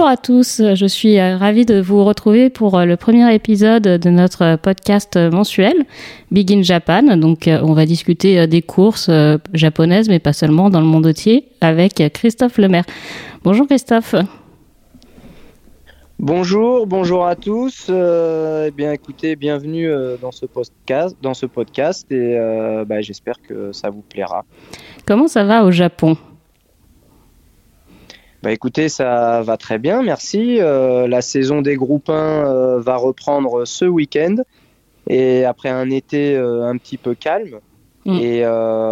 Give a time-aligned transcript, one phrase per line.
[0.00, 3.82] Bonjour à tous, je suis euh, ravie de vous retrouver pour euh, le premier épisode
[3.82, 5.84] de notre podcast mensuel
[6.30, 7.18] Big in Japan.
[7.18, 9.10] Donc euh, on va discuter des courses
[9.52, 12.86] japonaises, mais pas seulement dans le monde entier, avec Christophe Lemaire.
[13.44, 14.14] Bonjour Christophe.
[16.18, 17.90] Bonjour, bonjour à tous.
[17.90, 19.92] eh bien, écoutez, bienvenue
[20.22, 22.38] dans ce podcast, dans ce podcast, et
[22.86, 24.46] bah, j'espère que ça vous plaira.
[25.04, 26.16] Comment ça va au Japon?
[28.42, 30.60] Bah écoutez, ça va très bien, merci.
[30.60, 34.36] Euh, la saison des groupes 1 euh, va reprendre ce week-end
[35.08, 37.60] et après un été euh, un petit peu calme.
[38.06, 38.18] Mm.
[38.18, 38.44] Et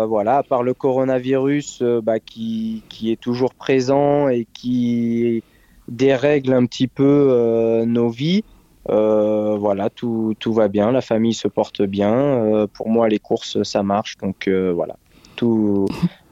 [0.07, 5.43] voilà, à part le coronavirus bah, qui, qui, est toujours présent et qui
[5.89, 8.45] dérègle un petit peu nos vies,
[8.87, 12.69] voilà, tout, tout, va bien, la famille se porte bien.
[12.75, 14.97] pour moi, les courses, ça marche, donc voilà,
[15.37, 15.87] tout,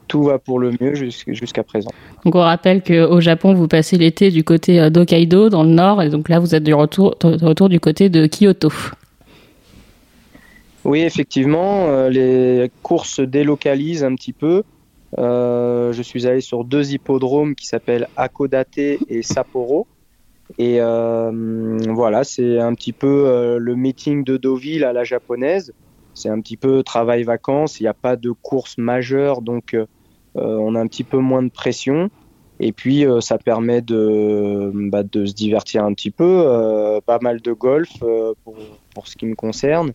[0.07, 1.89] tout va pour le mieux jusqu'à présent.
[2.25, 6.01] Donc on rappelle qu'au Japon, vous passez l'été du côté euh, d'Hokkaido, dans le nord,
[6.01, 8.71] et donc là, vous êtes de retour, retour du côté de Kyoto.
[10.83, 14.63] Oui, effectivement, euh, les courses se délocalisent un petit peu.
[15.17, 19.87] Euh, je suis allé sur deux hippodromes qui s'appellent Akodate et Sapporo.
[20.57, 25.73] Et voilà, c'est un petit peu le meeting de Deauville à la japonaise.
[26.13, 27.81] C'est un petit peu travail-vacances.
[27.81, 29.75] Il n'y a pas de course majeure, donc
[30.35, 32.09] on a un petit peu moins de pression.
[32.59, 36.43] Et puis, euh, ça permet de, bah, de se divertir un petit peu.
[36.45, 38.55] Euh, pas mal de golf pour,
[38.93, 39.93] pour, ce qui me concerne.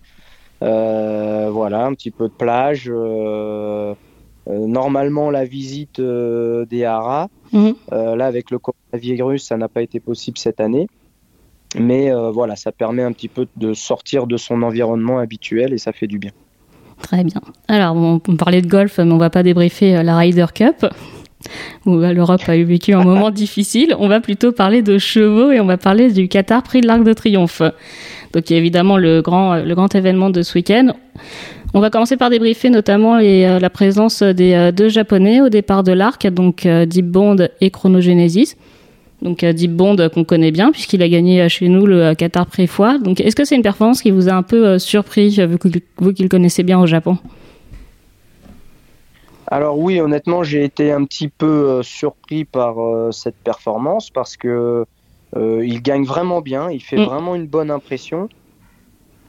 [0.60, 2.90] voilà, un petit peu de plage.
[4.46, 7.28] normalement, la visite des haras.
[7.52, 7.74] Mhm.
[7.90, 10.86] là, avec le coronavirus, ça n'a pas été possible cette année.
[11.76, 15.92] Mais voilà, ça permet un petit peu de sortir de son environnement habituel et ça
[15.92, 16.32] fait du bien.
[17.02, 17.40] Très bien.
[17.68, 20.86] Alors, on, parlait de golf, mais on va pas débriefer euh, la Ryder Cup
[21.86, 23.94] où euh, l'Europe a eu vécu un moment difficile.
[23.98, 27.02] On va plutôt parler de chevaux et on va parler du Qatar Prix de l'Arc
[27.02, 27.62] de Triomphe.
[28.32, 30.92] Donc, il y a évidemment le grand, euh, le grand événement de ce week-end.
[31.74, 36.26] On va commencer par débriefer notamment la présence des deux Japonais au départ de l'arc,
[36.26, 38.56] donc Deep Bond et Chronogenesis.
[39.22, 42.14] Donc euh, Deep Bond euh, qu'on connaît bien puisqu'il a gagné euh, chez nous le
[42.14, 42.98] Qatar Préfois.
[42.98, 45.68] Donc est-ce que c'est une performance qui vous a un peu surpris vu que
[45.98, 47.16] vous qui le connaissez bien au Japon?
[49.46, 52.76] Alors oui, honnêtement, j'ai été un petit peu surpris par
[53.12, 54.84] cette performance parce que
[55.36, 57.04] il gagne vraiment bien, il fait mm.
[57.04, 58.28] vraiment une bonne impression.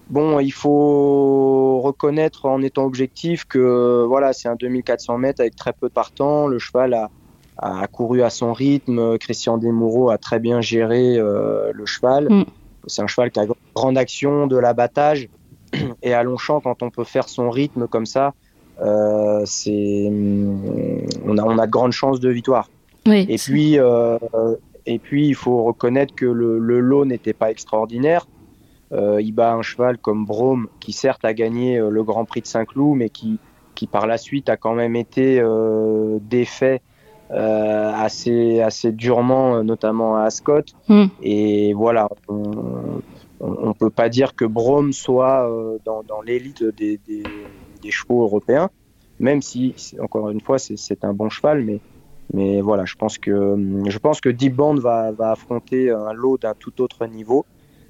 [0.09, 5.73] Bon, il faut reconnaître en étant objectif que voilà, c'est un 2400 mètres avec très
[5.73, 6.47] peu de partants.
[6.47, 7.09] Le cheval a,
[7.57, 9.17] a couru à son rythme.
[9.17, 12.27] Christian Desmoureaux a très bien géré euh, le cheval.
[12.29, 12.45] Mm.
[12.87, 15.29] C'est un cheval qui a grande action, de l'abattage.
[16.03, 18.33] Et à Longchamp, quand on peut faire son rythme comme ça,
[18.81, 22.69] euh, c'est, mm, on, a, on a de grandes chances de victoire.
[23.05, 24.17] et, puis, euh,
[24.85, 28.27] et puis, il faut reconnaître que le, lot n'était pas extraordinaire.
[28.91, 32.97] il bat un cheval comme Brome, qui certes a gagné le Grand Prix de Saint-Cloud,
[32.97, 33.39] mais qui,
[33.75, 35.41] qui par la suite a quand même été
[36.21, 36.81] défait
[37.33, 40.61] euh, assez, assez durement, euh, notamment à Ascot.
[40.87, 41.05] Hmm.
[41.23, 43.01] Et voilà, on
[43.39, 47.23] ne peut pas dire que Brome soit euh, dans, dans l'élite des, des,
[47.81, 48.69] des, chevaux européens,
[49.19, 51.79] même si, encore une fois, c'est un bon cheval, mais,
[52.33, 56.37] mais voilà, je pense que, je pense que Deep Band va, va affronter un lot
[56.37, 57.45] d'un tout autre niveau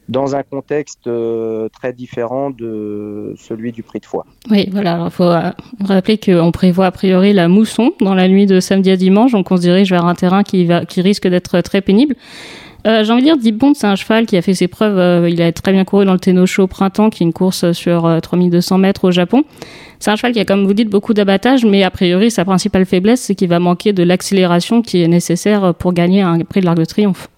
[0.09, 4.25] dans un contexte euh, très différent de celui du prix de foie.
[4.50, 5.03] Oui, voilà.
[5.06, 5.52] Il faut euh,
[5.86, 9.50] rappeler qu'on prévoit a priori la mousson dans la nuit de samedi à dimanche, donc
[9.52, 12.16] on se dirige vers un terrain qui, risque d'être très pénible.
[12.86, 14.97] Euh, J'ai envie de dire, Deep Bond, c'est un cheval qui a fait ses preuves.
[14.97, 18.19] Euh, il a très bien couru dans le Tenosho printemps, qui est une course sur
[18.22, 19.44] 3200 mètres au Japon.
[20.00, 22.86] C'est un cheval qui a, comme vous dites, beaucoup d'abattage, mais a priori, sa principale
[22.86, 26.66] faiblesse, c'est qu'il va manquer de l'accélération qui est nécessaire pour gagner un prix de
[26.66, 27.30] l'Arc de Triomphe.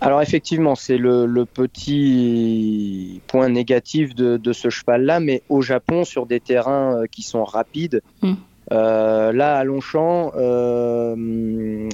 [0.00, 6.40] Alors effectivement, c'est le, petit point négatif de, ce cheval-là, mais au Japon, sur des
[6.40, 8.32] terrains euh, qui sont rapides, hmm.
[8.72, 11.14] euh, là à Longchamp, euh,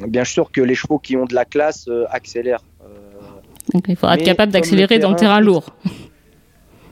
[0.06, 2.62] bien sûr que les chevaux qui ont de la classe accélèrent.
[3.74, 5.74] Donc il faudra être capable d'accélérer dans le terrain lourd.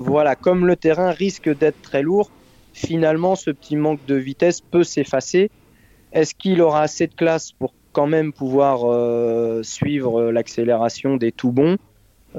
[0.01, 2.31] Voilà, comme le terrain risque d'être très lourd,
[2.73, 5.53] finalement ce petit manque de vitesse peut s'effacer.
[6.13, 11.53] Est-ce qu'il aura assez de classe pour quand même pouvoir euh, suivre l'accélération des tout
[11.53, 11.79] bons.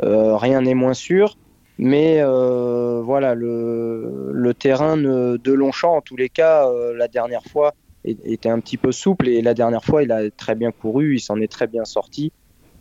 [0.03, 1.37] Euh, rien n'est moins sûr.
[1.79, 7.73] Mais euh, voilà, le, terrain de Longchamp, en tous les cas, la dernière fois,
[8.05, 11.19] était un petit peu souple et la dernière fois, il a très bien couru, il
[11.19, 12.31] s'en est très bien sorti.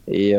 [0.06, 0.35] Et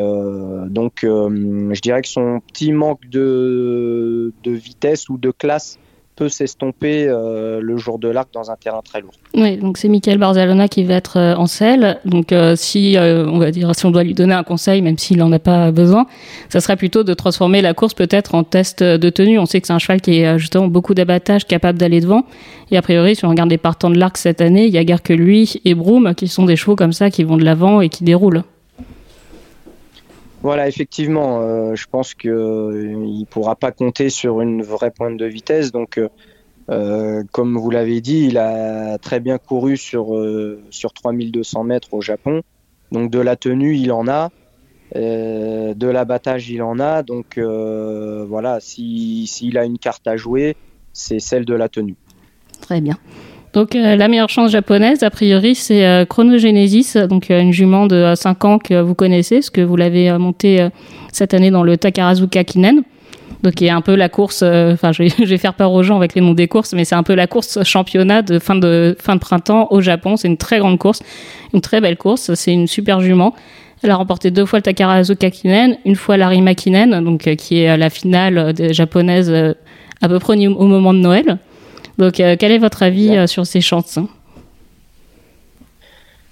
[0.68, 5.80] donc, je dirais que son petit manque de vitesse ou de classe
[6.16, 9.14] peut s'estomper euh, le jour de l'arc dans un terrain très lourd.
[9.34, 12.00] Oui, donc c'est Michael Barzalona qui va être en selle.
[12.06, 15.32] Donc si on va dire si on doit lui donner un conseil, même s'il n'en
[15.32, 16.06] a pas besoin,
[16.50, 19.40] ça serait plutôt de transformer la course peut-être en test de tenue.
[19.40, 22.24] On sait que c'est un cheval qui est justement beaucoup d'abattage, capable d'aller devant.
[22.72, 24.84] Et a priori, si on regarde les partants de l'arc cette année, il y a
[24.84, 27.82] guère que lui et Broom qui sont des chevaux comme ça qui vont de l'avant
[27.82, 28.44] et qui déroulent.
[30.46, 35.18] Voilà, effectivement, euh, je pense qu'il euh, ne pourra pas compter sur une vraie pointe
[35.18, 35.72] de vitesse.
[35.72, 36.00] Donc,
[36.70, 40.14] euh, comme vous l'avez dit, il a très bien couru sur,
[40.70, 42.44] sur 3200 mètres au Japon.
[42.92, 44.30] Donc, de la tenue, il en a.
[44.94, 47.02] de l'abattage, il en a.
[47.02, 50.56] Donc, voilà, s'il a une carte à jouer,
[50.94, 51.96] c'est celle de la tenue.
[52.62, 53.00] Très bien.
[53.56, 57.88] Donc euh, la meilleure chance japonaise, a priori, c'est euh, Chronogenesis, donc euh, une jument
[57.88, 60.68] de 5 ans que vous connaissez, parce que vous l'avez montée
[61.14, 62.84] cette année dans le Takarazuka Kinen.
[63.44, 66.22] Donc qui un peu la course, enfin je, vais faire peur aux gens avec les
[66.22, 69.22] noms des courses, mais c'est un peu la course championnat de fin de fin de
[69.22, 70.18] printemps au Japon.
[70.18, 71.02] C'est une très grande course,
[71.54, 72.34] une très belle course.
[72.34, 73.36] C'est une super jument.
[73.84, 77.78] Elle a remporté deux fois le Takarazuka Kinen, une fois l'Arima Kinen, donc qui est
[77.78, 79.32] la finale japonaise
[80.02, 81.38] à peu près au moment de Noël.
[81.98, 84.08] Donc, euh, quel est votre avis euh, sur ces chansons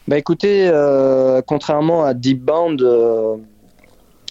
[0.05, 2.85] bah écoutez, euh, contrairement à Deep Bound,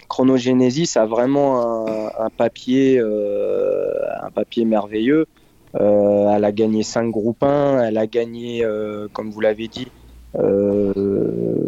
[0.06, 1.87] Chronogenesis a vraiment
[2.20, 5.25] un, papier, un papier merveilleux.
[5.73, 8.67] elle a gagné 5 groupes 1, elle a gagné,
[9.14, 9.88] comme vous l'avez dit,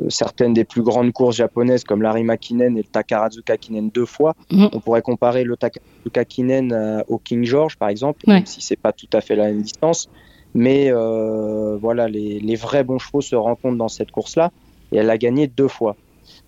[0.08, 4.34] certaines des plus grandes courses japonaises comme l'Arima Kinen et le Takarazuka Kinen deux fois.
[4.50, 4.70] Mhm.
[4.72, 8.76] On pourrait comparer le Takarazuka Kinen euh, au King George par exemple, même si c'est
[8.76, 10.08] pas tout à fait la même distance.
[10.54, 14.52] Mais euh, voilà, les, vrais bons chevaux se rencontrent dans cette course-là
[14.92, 15.96] et elle a gagné deux fois.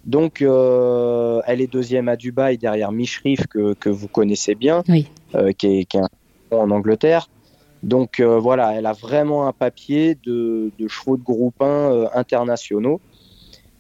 [0.05, 4.85] Donc, euh, elle est deuxième à Dubaï derrière Mishrif que, que vous connaissez bien,
[5.59, 7.29] qui, est, qui est en Angleterre.
[7.83, 13.01] Donc voilà, elle a vraiment un papier de, chevaux de groupe 1 internationaux.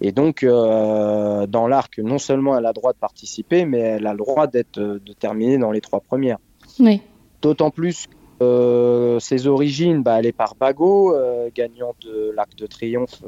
[0.00, 4.06] Et donc, euh, dans l'arc, non seulement elle a le droit de participer, mais elle
[4.06, 6.38] a le droit d'être euh, de terminer dans les trois premières.
[6.78, 7.00] Oui.
[7.40, 11.16] D'autant plus que euh, ses origines, bah, elle est par Bago,
[11.54, 13.22] gagnant de l'Arc de Triomphe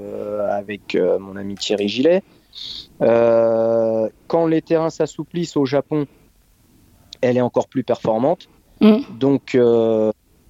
[0.50, 2.22] avec mon ami Thierry Gillet.
[3.00, 6.06] quand les terrains s'assouplissent au Japon,
[7.22, 8.48] elle est encore plus performante.
[8.82, 8.98] Mm.
[9.18, 9.56] Donc,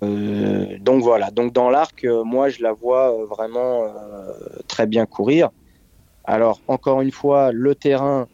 [0.00, 1.30] donc voilà.
[1.30, 3.84] Donc dans l'arc, moi je la vois vraiment
[4.68, 5.50] très bien courir.
[6.28, 8.28] Alors, encore une fois, le terrain,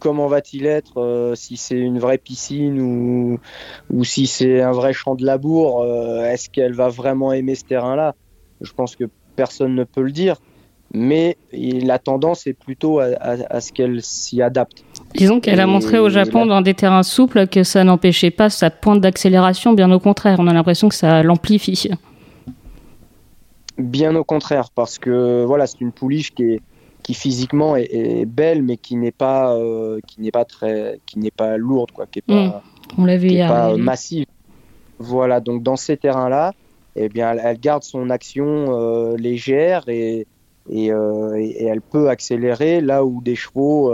[0.00, 3.38] comment va-t-il être euh, si c'est une vraie piscine
[3.90, 7.64] ou, si c'est un vrai champ de labour euh, Est-ce qu'elle va vraiment aimer ce
[7.64, 8.16] terrain-là?
[8.60, 9.04] Je pense que
[9.36, 10.38] personne ne peut le dire.
[10.98, 14.82] Mais la tendance est plutôt à, ce qu'elle s'y adapte.
[15.14, 18.70] Disons qu'elle a montré au Japon dans des terrains souples que ça n'empêchait pas sa
[18.70, 21.90] pointe d'accélération, bien au contraire, on a l'impression que ça l'amplifie.
[23.76, 26.60] Bien au contraire, parce que voilà, c'est une pouliche qui est,
[27.02, 31.30] qui physiquement est, belle, mais qui n'est pas, euh, qui n'est pas très, qui n'est
[31.30, 32.52] pas lourde, quoi, qui est pas, mm.
[32.96, 34.24] on l'a vu pas massive.
[34.98, 36.54] Voilà, donc dans ces terrains-là,
[36.96, 40.26] eh bien, elle, garde son action euh, légère et,
[40.70, 43.92] et, et, elle peut accélérer là où des chevaux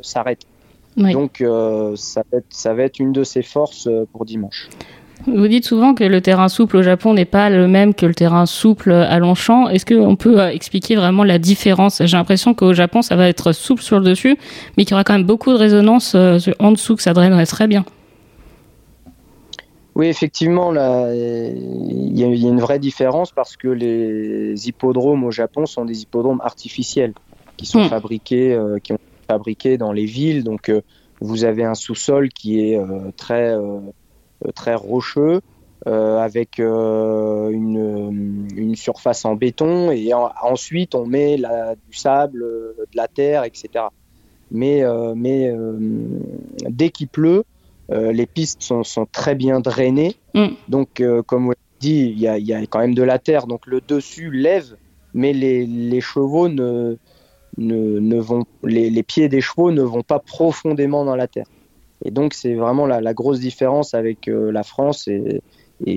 [0.00, 0.46] s'arrêtent.
[0.96, 1.44] Donc
[1.96, 4.68] ça, va être, ça va être une de ses forces pour dimanche.
[5.26, 8.14] Vous dites souvent que le terrain souple au Japon n'est pas le même que le
[8.14, 9.68] terrain souple à Longchamp.
[9.68, 12.00] Est-ce qu'on peut euh, expliquer vraiment la différence?
[12.04, 14.36] J'ai l'impression qu'au Japon, ça va être souple sur le dessus,
[14.76, 17.46] mais qu'il y aura quand même beaucoup de résonance euh, en dessous, que ça drainerait
[17.46, 17.84] très bien.
[19.96, 25.84] Oui, effectivement, il y, a une vraie différence parce que les hippodromes au Japon sont
[25.84, 27.14] des hippodromes artificiels
[27.56, 27.88] qui sont hmm.
[27.88, 30.44] fabriqués, euh, qui ont fabriqués dans les villes.
[30.44, 30.70] Donc,
[31.20, 32.78] vous avez un sous-sol qui est
[33.16, 33.56] très
[34.44, 35.40] euh, très rocheux.
[35.86, 42.40] Euh, avec euh, une, une, surface en béton et ensuite on met la, du sable,
[42.40, 43.84] de la terre, etc.
[44.50, 44.82] Mais,
[45.14, 45.54] mais
[46.68, 47.44] dès qu'il pleut,
[47.88, 50.16] les pistes sont, sont, très bien drainées.
[50.34, 50.46] Mm.
[50.68, 53.46] Donc, comme vous l'avez dit, il y, a, y, a, quand même de la terre,
[53.46, 54.76] donc le dessus lève,
[55.14, 56.96] mais les, les chevaux ne,
[57.58, 61.46] ne, ne vont, les, les, pieds des chevaux ne vont pas profondément dans la terre.
[62.04, 65.42] Et donc, c'est vraiment la, grosse différence avec euh, la France et,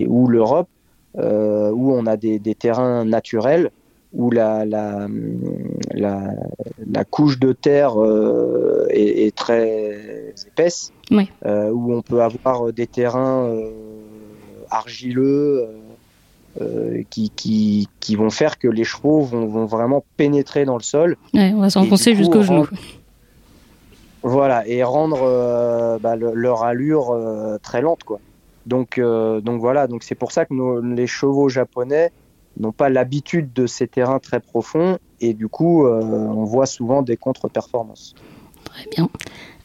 [0.08, 0.69] ou l'Europe,
[1.17, 3.72] euh, où on a des, terrains naturels,
[4.13, 5.07] où la, la,
[5.93, 13.53] la, couche de terre euh, est, très épaisse, où on peut avoir des terrains
[14.69, 15.67] argileux.
[17.09, 21.15] qui, qui, qui, vont faire que les chevaux vont, vont vraiment pénétrer dans le sol.
[21.33, 22.67] on va s'enfoncer jusqu'au genou.
[24.23, 28.19] Voilà, et rendre euh, bah, leur allure euh, très lente, quoi.
[28.65, 32.11] Donc, donc voilà, donc c'est pour ça que nos, les chevaux japonais
[32.59, 37.17] n'ont pas l'habitude de ces terrains très profonds et du coup, on voit souvent des
[37.17, 38.15] contre-performances.
[38.65, 39.09] Très bien.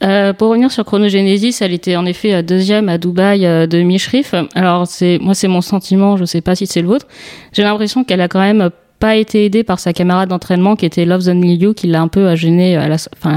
[0.03, 4.35] Euh, pour revenir sur Chronogenesis, elle était en effet deuxième à Dubaï euh, de Mishrif.
[4.55, 7.07] Alors c'est moi c'est mon sentiment, je sais pas si c'est le vôtre.
[7.53, 11.05] J'ai l'impression qu'elle a quand même pas été aidée par sa camarade d'entraînement qui était
[11.05, 12.89] Love Zone Liu qui l'a un peu gênée à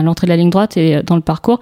[0.01, 1.59] l'entrée de la ligne droite et dans le parcours.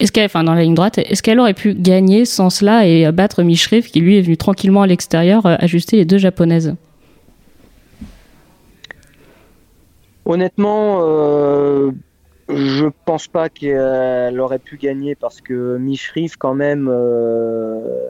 [0.00, 3.10] Est-ce qu'elle, enfin dans la ligne droite, est-ce qu'elle aurait pu gagner sans cela et
[3.12, 6.74] battre Mishrif qui lui est venu tranquillement à l'extérieur euh, ajuster les deux japonaises?
[10.26, 11.90] Honnêtement, euh,
[12.48, 18.08] je pense pas qu'elle aurait pu gagner parce que Mishrif, quand même, euh,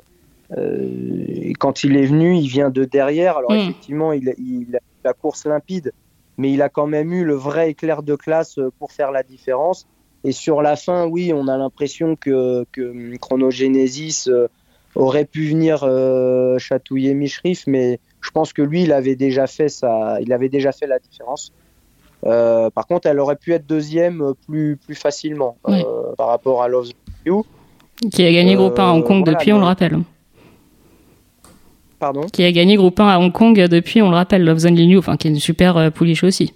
[0.57, 3.39] euh, quand il est venu, il vient de derrière.
[3.39, 3.57] Alors, hmm.
[3.57, 5.93] effectivement, il, a la course limpide,
[6.39, 9.87] mais il a quand même eu le vrai éclair de classe pour faire la différence.
[10.23, 14.49] Et sur la fin, oui, on a l'impression que, que Chronogenesis euh,
[14.95, 15.81] aurait pu venir
[16.61, 20.71] chatouiller Mishrif, mais je pense que lui, il avait déjà fait ça, il avait déjà
[20.71, 21.53] fait la différence.
[22.27, 25.83] Euh, par contre, elle aurait pu être deuxième euh, plus, plus facilement euh,
[26.17, 26.89] par rapport à Love
[27.27, 27.45] You.
[28.13, 29.99] Qui a gagné groupe 1 à Hong Kong depuis, on le rappelle.
[31.99, 32.23] Pardon?
[32.33, 34.99] Qui a gagné groupe 1 à Hong Kong depuis, on le rappelle, Love Zone You,
[34.99, 36.55] enfin, qui est une super pouliche aussi.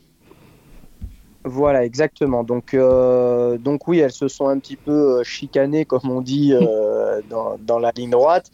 [1.44, 2.44] Voilà, exactement.
[2.44, 6.52] Donc, donc oui, elles se sont un petit peu chicanées, comme on dit,
[7.30, 8.50] dans, dans, la ligne droite.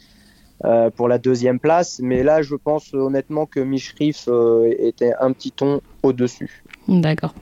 [0.95, 4.29] pour la deuxième place, mais là je pense honnêtement que Mishrif
[4.77, 6.63] était un petit ton au-dessus.
[6.87, 7.33] D'accord.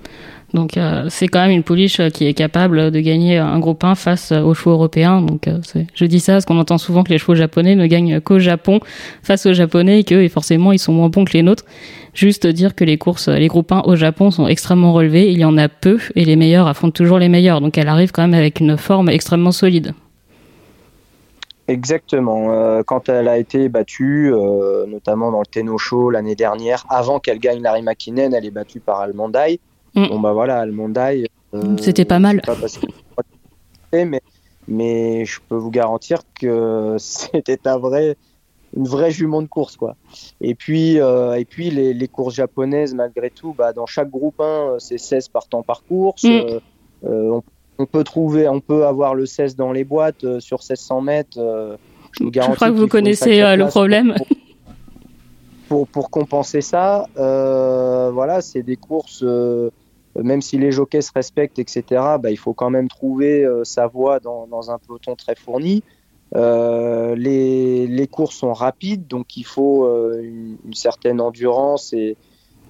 [0.53, 3.83] Donc euh, c'est quand même une pouliche euh, qui est capable de gagner un groupe
[3.83, 5.21] 1 face euh, aux chevaux européens.
[5.21, 5.49] Donc
[5.95, 8.79] je dis ça parce qu'on entend souvent que les chevaux japonais ne gagnent qu'au Japon
[9.23, 11.65] face aux japonais et que forcément ils sont moins bons que les nôtres.
[12.13, 15.45] Juste dire que les courses, les groupes 1 au Japon sont extrêmement relevés, il y
[15.45, 17.59] en a peu et les meilleurs affrontent toujours les meilleurs.
[17.59, 19.93] Donc elle arrive quand même avec une forme extrêmement solide.
[21.67, 22.83] Exactement.
[22.83, 24.31] quand elle a été battue,
[24.87, 28.79] notamment dans le Tenno Show l'année dernière, avant qu'elle gagne Larry McKinnon, elle est battue
[28.79, 29.59] par Almondai.
[29.95, 30.07] Mm.
[30.07, 31.29] Bon bah voilà, Almondai.
[31.79, 32.41] C'était pas mal.
[33.93, 34.21] mais,
[34.67, 38.17] mais je peux vous garantir que c'était un vrai,
[38.75, 39.95] une vraie jument de course quoi.
[40.41, 44.75] Et puis et puis les, les, courses japonaises malgré tout, bah, dans chaque groupe 1,
[44.79, 46.23] c'est 16 partants par course.
[46.23, 46.59] Mm.
[47.03, 47.43] on
[47.83, 51.37] on peut trouver, on peut avoir le 16 dans les boîtes euh, sur 1600 mètres.
[51.37, 51.75] Euh,
[52.13, 54.15] je, vous je crois que vous connaissez euh, le problème.
[55.67, 59.23] Pour, pour, compenser ça, voilà, c'est des courses,
[60.15, 61.83] même si les jockeys se respectent, etc.,
[62.19, 65.81] bah, il faut quand même trouver sa voie dans, dans, un peloton très fourni.
[66.35, 69.89] Les, les, courses sont rapides, donc il faut
[70.21, 72.17] une, certaine endurance et,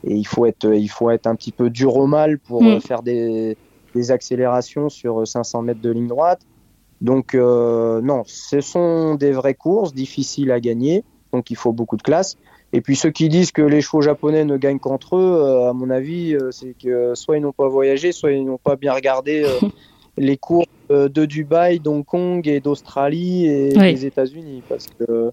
[0.05, 2.79] et, il, faut être, il faut être un petit peu dur au mal pour mm.
[2.79, 3.57] faire des,
[3.93, 6.41] des accélérations sur 500 mètres de ligne droite.
[7.03, 11.97] Donc euh, non, ce sont des vraies courses difficiles à gagner, donc il faut beaucoup
[11.97, 12.37] de classe.
[12.71, 15.73] Et puis ceux qui disent que les chevaux japonais ne gagnent qu'entre eux, euh, à
[15.73, 18.93] mon avis, euh, c'est que soit ils n'ont pas voyagé, soit ils n'ont pas bien
[18.93, 19.45] regardé
[20.17, 25.31] les courses de Dubaï, d'Hong Kong et d'Australie et des États-Unis, parce que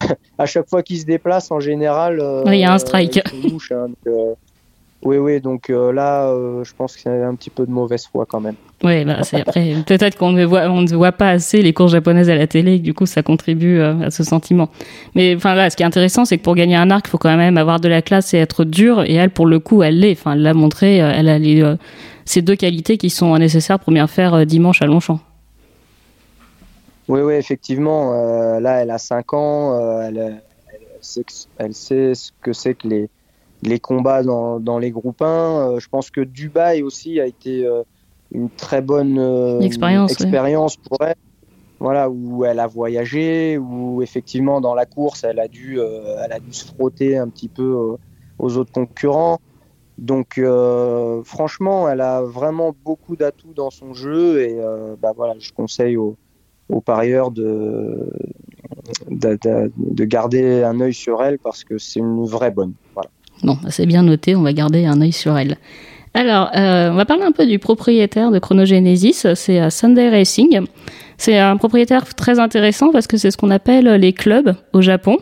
[0.38, 3.18] à chaque fois qu'ils se déplacent, en général, il y a un strike.
[3.18, 3.88] Hein,
[5.04, 7.70] oui, oui, donc euh, là, euh, je pense qu'il y a un petit peu de
[7.70, 8.54] mauvaise foi quand même.
[8.82, 11.92] Oui, bah, c'est après, peut-être qu'on ne voit, on ne voit pas assez les courses
[11.92, 14.70] japonaises à la télé, et du coup, ça contribue euh, à ce sentiment.
[15.14, 17.18] Mais enfin là, ce qui est intéressant, c'est que pour gagner un arc, il faut
[17.18, 19.04] quand même avoir de la classe et être dur.
[19.04, 20.12] Et elle, pour le coup, elle l'est.
[20.12, 20.96] Enfin, elle l'a montré.
[20.96, 21.62] Elle a les,
[22.24, 25.20] ces deux qualités qui sont nécessaires pour bien faire dimanche à Longchamp.
[27.08, 28.58] Oui, oui, effectivement.
[28.58, 30.00] là, elle a 5 ans.
[30.00, 30.40] Elle,
[31.58, 33.08] elle, sait ce que c'est que les
[33.64, 35.26] les combats dans, dans les groupes 1.
[35.26, 37.82] Euh, je pense que Dubaï aussi a été euh,
[38.32, 41.16] une très bonne euh, expérience, pour elle.
[41.80, 46.38] Voilà, où elle a voyagé, où effectivement dans la course, elle a dû, elle a
[46.38, 47.96] dû se frotter un petit peu
[48.38, 49.38] aux autres concurrents.
[49.98, 50.40] Donc
[51.24, 54.58] franchement, elle a vraiment beaucoup d'atouts dans son jeu et
[55.02, 56.16] bah, voilà, je conseille aux,
[56.70, 58.08] aux parieurs de,
[59.10, 59.38] de,
[59.76, 62.72] de, garder un œil sur elle parce que c'est une vraie bonne.
[62.94, 63.10] Voilà.
[63.44, 65.58] Bon, c'est bien noté, on va garder un œil sur elle.
[66.14, 70.62] Alors, euh, on va parler un peu du propriétaire de Chronogenesis, c'est euh, Sunday Racing.
[71.18, 75.18] C'est un propriétaire très intéressant parce que c'est ce qu'on appelle les clubs au Japon.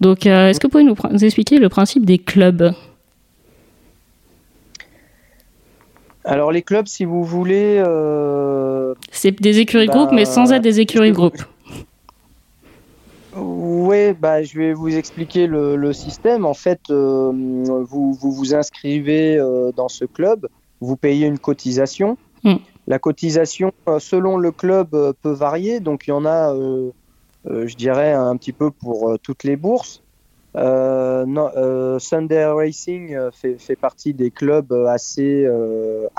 [0.00, 2.72] Donc, euh, est-ce que vous pouvez nous, expliquer le principe des clubs?
[6.24, 7.82] Alors, les clubs, si vous voulez.
[9.12, 11.42] C'est des écuries groupes, mais sans bah, être des écuries groupes.
[13.34, 16.44] Oui, bah, je vais vous expliquer le, système.
[16.44, 17.32] En fait, euh,
[17.88, 20.48] vous, vous, inscrivez euh, dans ce club,
[20.80, 22.18] vous payez une cotisation.
[22.44, 22.56] Hmm.
[22.86, 24.90] La cotisation, euh, selon le club,
[25.22, 25.80] peut varier.
[25.80, 26.54] Donc, il y en a
[27.44, 30.02] je dirais, un petit peu pour toutes les bourses.
[30.54, 35.48] Sunday Racing fait, fait, partie des clubs assez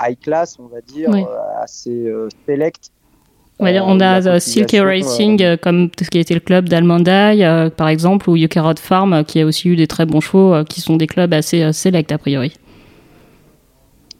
[0.00, 1.10] high class, on va dire,
[1.60, 2.12] assez
[2.46, 2.90] select
[3.58, 8.36] on, on a Silky Racing comme ce qui était le club d'Almandai, par exemple, ou
[8.36, 11.72] Yukarod Farm, qui a aussi eu des très bons chevaux, qui sont des clubs assez
[11.72, 12.52] select a priori.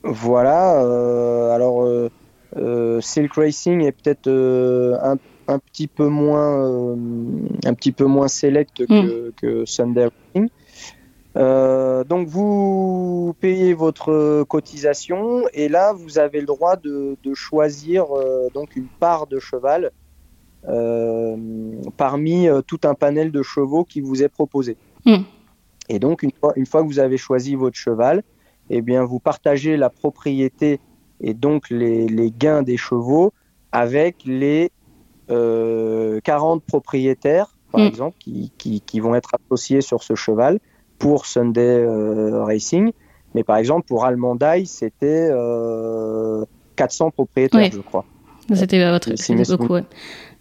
[0.02, 1.54] Voilà.
[1.54, 1.86] alors,
[3.00, 4.28] Silk Racing est peut-être
[5.02, 5.16] un,
[5.48, 6.94] un, petit peu moins,
[7.64, 9.32] un petit peu moins select que, mm.
[9.40, 10.48] que Sunday Racing.
[11.36, 18.48] Euh, donc vous payez votre cotisation et là vous avez le droit de, choisir euh,
[18.54, 19.90] donc une part de cheval
[20.68, 21.36] euh,
[21.96, 24.76] parmi tout un panel de chevaux qui vous est proposé.
[25.04, 25.22] Hmm.
[25.88, 28.22] Et donc une fois, une fois que vous avez choisi votre cheval,
[28.70, 30.78] eh bien vous partagez la propriété
[31.20, 33.32] et donc les, les gains des chevaux
[33.72, 34.70] avec les
[35.26, 37.86] 40 propriétaires par hmm.
[37.86, 40.60] exemple qui, qui, qui vont être associés sur ce cheval
[41.04, 42.92] pour Sunday euh, Racing.
[43.34, 45.28] Mais par exemple, pour Almandai, c'était
[46.76, 48.06] 400 euh, propriétaires, je crois.
[48.54, 49.10] C'était euh, votre
[49.56, 49.76] beaucoup.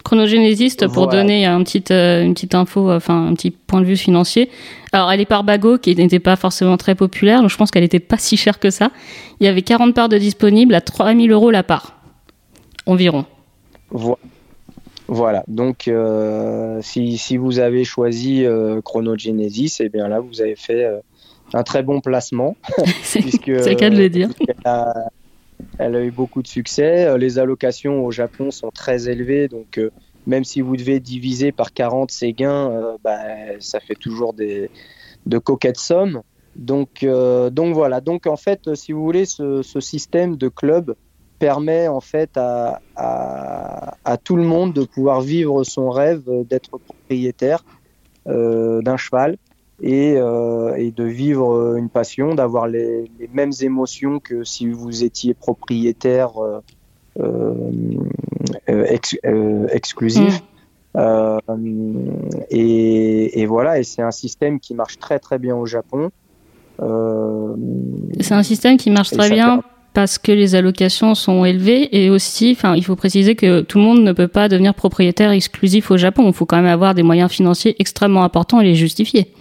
[0.06, 4.50] Chronogénésiste, pour donner un petit, une petite info, enfin un petit point de vue financier.
[4.94, 7.84] Alors, elle est par Bago, qui n'était pas forcément très populaire, donc je pense qu'elle
[7.84, 8.90] n'était pas si chère que ça.
[9.42, 11.98] Il y avait 40 parts de disponibles à 3000 euros la part,
[12.86, 13.26] environ.
[13.92, 14.18] Voilà.
[15.08, 20.42] Voilà, donc euh, si, si, vous avez choisi euh, Chronogenesis, et eh bien là vous
[20.42, 21.00] avez fait euh,
[21.54, 22.56] un très bon placement.
[23.04, 24.30] c'est le cas de le dire.
[25.78, 27.18] Elle a, eu beaucoup de succès.
[27.18, 29.80] Les allocations au Japon sont très élevées, donc
[30.26, 33.20] même si vous devez diviser par 40 ces gains, bah,
[33.60, 34.70] ça fait toujours des,
[35.26, 36.22] de coquettes sommes.
[36.56, 40.96] Donc, donc voilà, donc en fait, si vous voulez, ce, ce système de club
[41.40, 47.64] permet en fait à, à, tout le monde de pouvoir vivre son rêve d'être propriétaire
[48.28, 49.38] euh, d'un cheval
[49.82, 55.34] et, euh, et, de vivre une passion, d'avoir les, mêmes émotions que si vous étiez
[55.34, 56.32] propriétaire
[57.20, 57.68] euh,
[59.72, 60.42] exclusif.
[60.96, 61.60] Mm.
[62.50, 66.12] Et, et, voilà, et c'est un système qui marche très très bien au Japon.
[66.78, 69.64] c'est un système qui marche très bien
[69.94, 73.84] parce que les allocations sont élevées et aussi, enfin, il faut préciser que tout le
[73.84, 76.24] monde ne peut pas devenir propriétaire exclusif au Japon.
[76.28, 79.32] Il faut quand même avoir des moyens financiers extrêmement importants et les justifier.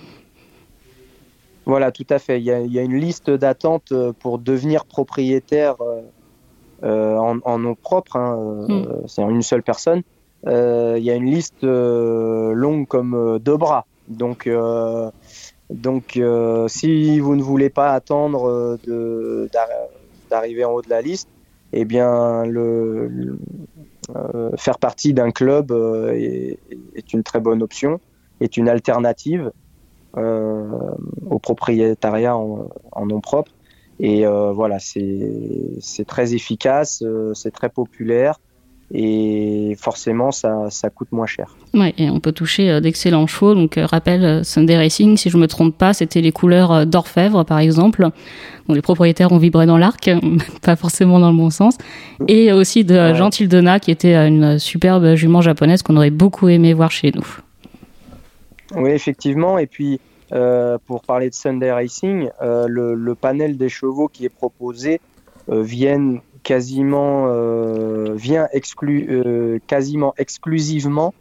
[1.65, 2.41] Voilà, tout à fait.
[2.41, 6.03] Il y a, une liste d'attente euh, pour devenir propriétaire euh,
[6.83, 8.17] euh, en, nom propre.
[8.17, 9.07] Hein, hmm.
[9.07, 10.03] C'est une seule personne.
[10.47, 13.87] il y a une liste longue comme deux bras.
[14.09, 14.51] Donc,
[15.71, 16.21] donc
[16.67, 19.49] si vous ne voulez pas attendre de
[20.33, 21.29] d'arriver en haut de la liste,
[21.73, 23.38] eh bien, le,
[24.16, 28.01] euh, faire partie d'un club euh, est, une très bonne option,
[28.40, 29.53] est une alternative
[30.16, 30.68] euh,
[31.31, 33.53] au propriétariat en, en, nom propre.
[34.01, 38.40] Et voilà, c'est très efficace, c'est très populaire
[38.94, 41.57] et forcément ça, ça, coûte moins cher.
[41.72, 43.55] Ouais, et on peut toucher euh, d'excellents chevaux.
[43.55, 47.44] Donc euh, rappel euh, Sunday Racing, si je me trompe pas, c'était les couleurs d'orfèvre
[47.44, 48.09] par exemple.
[48.68, 50.11] dont les propriétaires ont vibré dans l'arc,
[50.62, 51.78] pas forcément dans le bon sens.
[52.28, 53.14] Et aussi de ouais.
[53.14, 57.26] Gentil Donna, qui était une superbe jument japonaise qu'on aurait beaucoup aimé voir chez nous.
[58.76, 59.59] Oui, effectivement.
[59.59, 60.00] Et puis
[60.87, 65.00] pour parler de Sunday Racing, le, le, panel des chevaux qui est proposé
[65.48, 71.14] viennent quasiment euh, vient exclu, euh, quasiment exclusivement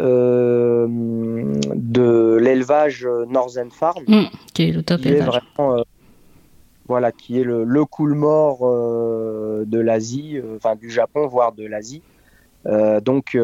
[0.00, 5.26] euh, de l'élevage Northern Farm, mmh, qui est le top qui élevage.
[5.26, 5.84] Est vraiment,
[6.86, 12.02] voilà, qui est le, le cool mort de l'Asie, enfin du Japon, voire de l'Asie.
[13.02, 13.38] donc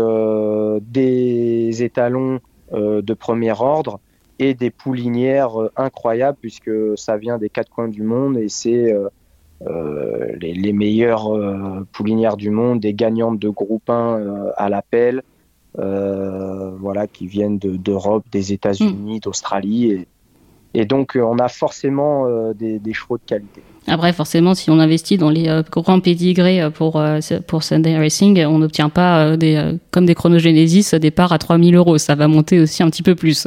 [0.83, 2.41] des étalons
[2.73, 4.01] de premier ordre
[4.39, 8.95] et des poulinières incroyables puisque ça vient des quatre coins du monde et c'est
[10.31, 15.23] euh, les, meilleures euh, poulinières du monde, des gagnantes de groupe 1 euh, à l'appel,
[15.77, 19.21] voilà, qui viennent d'Europe, des États-Unis, mm.
[19.21, 19.93] d'Australie.
[19.93, 20.07] Et,
[20.75, 23.63] et, donc, on a forcément des, chevaux de qualité.
[23.87, 27.01] Après, forcément, si on investit dans les grands pédigrés pour,
[27.47, 31.99] pour Sunday Racing, on n'obtient pas, des, comme des chronogénésis, des parts à 3000 euros.
[31.99, 33.47] Ça va monter aussi un petit peu plus.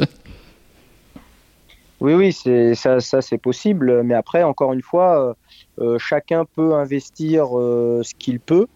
[2.04, 4.02] Oui, oui, ça, ça c'est possible.
[4.02, 5.34] Mais après, encore une fois,
[5.78, 8.66] euh, chacun peut investir euh, ce qu'il peut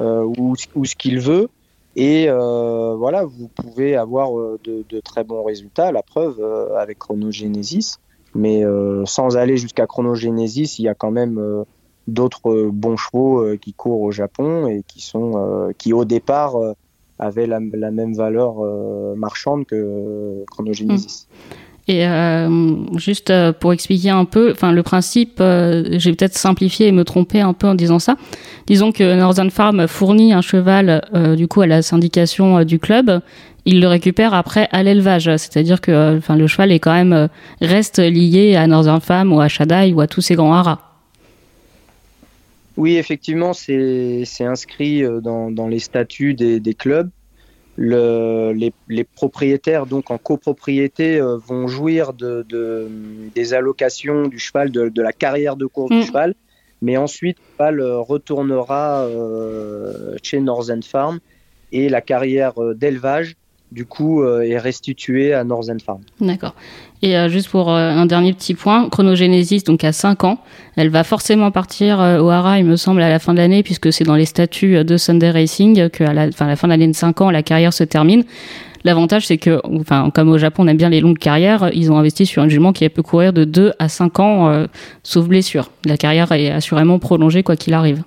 [0.00, 1.48] euh, ou, ce qu'il veut.
[1.94, 4.32] Et voilà, vous pouvez avoir
[4.64, 5.92] de, très bons résultats.
[5.92, 6.42] La preuve
[6.76, 7.98] avec Chronogenesis.
[8.34, 8.64] Mais
[9.04, 11.64] sans aller jusqu'à Chronogenesis, il y a quand même
[12.08, 16.56] d'autres bons chevaux qui courent au Japon et qui sont qui au départ
[17.18, 18.54] avait la, même valeur
[19.14, 21.28] marchande que Chronogenesis.
[21.28, 21.71] Hmm.
[21.88, 22.06] Et
[22.96, 27.54] juste pour expliquer un peu, enfin le principe, j'ai peut-être simplifié et me trompé un
[27.54, 28.16] peu en disant ça.
[28.68, 31.02] Disons que Northern Farm fournit un cheval
[31.36, 33.20] du coup à la syndication du club
[33.64, 35.24] il le récupère après à l'élevage.
[35.24, 37.28] C'est-à-dire que euh, enfin, le cheval est quand même euh,
[37.60, 40.80] reste lié à Northern Farm ou à Shaddai ou à tous ces grands haras.
[42.76, 47.10] Oui, effectivement, c'est inscrit euh, dans, dans, les statuts des, des clubs.
[47.76, 52.86] Le, les, les, propriétaires, donc en copropriété, vont jouir de, de,
[53.34, 56.06] des allocations du cheval, de, de la carrière de course du mm.
[56.06, 56.34] cheval.
[56.82, 59.08] Mais ensuite, le cheval retournera
[60.22, 61.20] chez Northern Farm
[61.72, 63.36] et la carrière d'élevage
[63.72, 66.02] du coup, euh, est restitué à Northern Farm.
[66.20, 66.54] D'accord.
[67.04, 70.38] Et euh, juste pour euh, un dernier petit point, Chronogenesis, donc à 5 ans,
[70.76, 73.92] elle va forcément partir au Hara, il me semble, à la fin de l'année, puisque
[73.92, 77.20] c'est dans les statuts de Sunday Racing qu'à la, la fin de l'année de 5
[77.20, 78.24] ans, la carrière se termine.
[78.84, 81.98] L'avantage, c'est que, enfin, comme au Japon, on aime bien les longues carrières, ils ont
[81.98, 84.66] investi sur un jument qui peut courir de 2 à 5 ans,
[85.02, 85.70] sauf blessure.
[85.84, 88.02] La carrière est assurément prolongée, quoi qu'il arrive.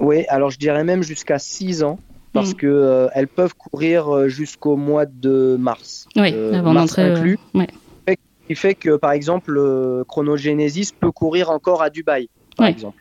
[0.00, 1.98] Oui, alors je dirais même jusqu'à 6 ans
[2.32, 2.54] parce mm.
[2.54, 6.06] que euh, elles peuvent courir euh, jusqu'au mois de mars.
[6.16, 7.02] Oui, euh, avant d'entrer.
[7.02, 7.38] inclus.
[7.54, 7.68] Ouais.
[8.08, 8.14] Ce
[8.48, 9.60] qui fait que, par exemple,
[10.08, 13.00] Chronogenesis peut courir encore à Dubaï, par exemple.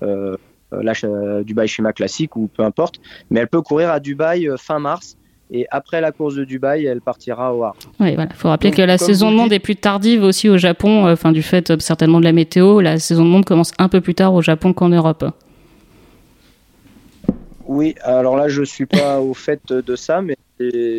[0.00, 0.94] là,
[1.42, 5.18] Dubaï schéma classique ou peu importe, mais elle peut courir à Dubaï fin mars.
[5.50, 7.76] Et après la course de Dubaï, elle partira au Hard.
[8.00, 8.30] Oui, voilà.
[8.32, 11.30] Il faut rappeler que la saison de monde est plus tardive aussi au Japon, enfin
[11.30, 12.80] du fait certainement de la météo.
[12.80, 15.26] La saison de monde commence un peu plus tard au Japon qu'en Europe.
[17.68, 20.36] Oui, alors là, je suis pas au fait de ça, mais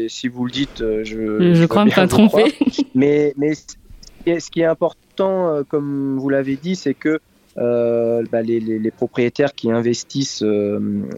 [0.07, 1.53] si vous le dites, euh, je.
[1.53, 2.53] Je, crois me pas tromper.
[2.95, 7.19] Mais, mais ce qui est important, euh, comme vous l'avez dit, c'est que
[7.57, 10.43] euh, bah, les, les, propriétaires qui investissent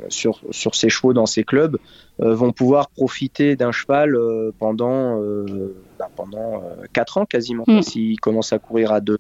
[0.07, 1.77] sur, sur ces chevaux dans ces clubs
[2.19, 4.17] vont pouvoir profiter d'un cheval
[4.57, 5.19] pendant,
[5.97, 7.81] bah, pendant 4 ans quasiment, mm.
[7.81, 9.17] s'ils commencent à courir à 2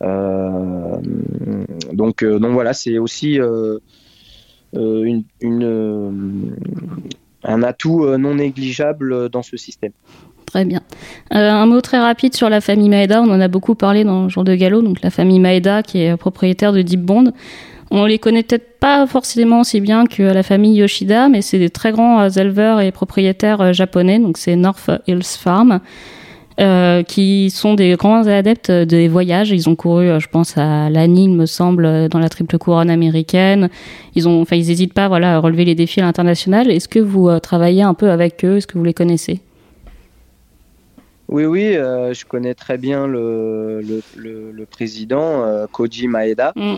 [0.00, 1.02] ans.
[1.92, 3.38] donc, donc voilà, c'est aussi
[4.76, 6.10] euh, une, euh,
[7.42, 9.92] un atout euh, non négligeable dans ce système.
[10.46, 10.80] Très bien.
[11.30, 13.22] un mot très rapide sur la famille Maeda.
[13.22, 14.82] On en a beaucoup parlé dans le jour de galop.
[14.82, 17.32] Donc la famille Maeda, qui est propriétaire de Deep Bond.
[17.92, 21.70] On les connaît peut-être pas forcément aussi bien que la famille Yoshida, mais c'est des
[21.70, 24.18] très grands éleveurs et propriétaires japonais.
[24.18, 25.80] Donc c'est North Hills Farm.
[26.60, 29.50] Euh, qui sont des grands adeptes des voyages.
[29.50, 32.58] Ils ont couru, euh, je pense, à l'ANI, il me semble, euh, dans la triple
[32.58, 33.70] couronne américaine.
[34.14, 36.70] Ils ont, enfin, ils n'hésitent pas, voilà, à relever les défis à l'international.
[36.70, 38.58] Est-ce que vous travaillez un peu avec eux?
[38.58, 39.40] Est-ce que vous les connaissez?
[41.28, 43.80] Oui, oui, je connais très bien le,
[44.16, 46.74] le, président Koji Maeda, mm.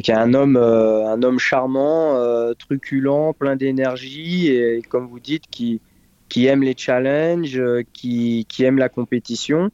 [0.00, 2.18] qui est un homme, un homme charmant,
[2.58, 5.80] truculent, plein d'énergie et, comme vous dites, qui,
[6.28, 9.70] qui aime les challenges, euh, qui, qui aime la compétition.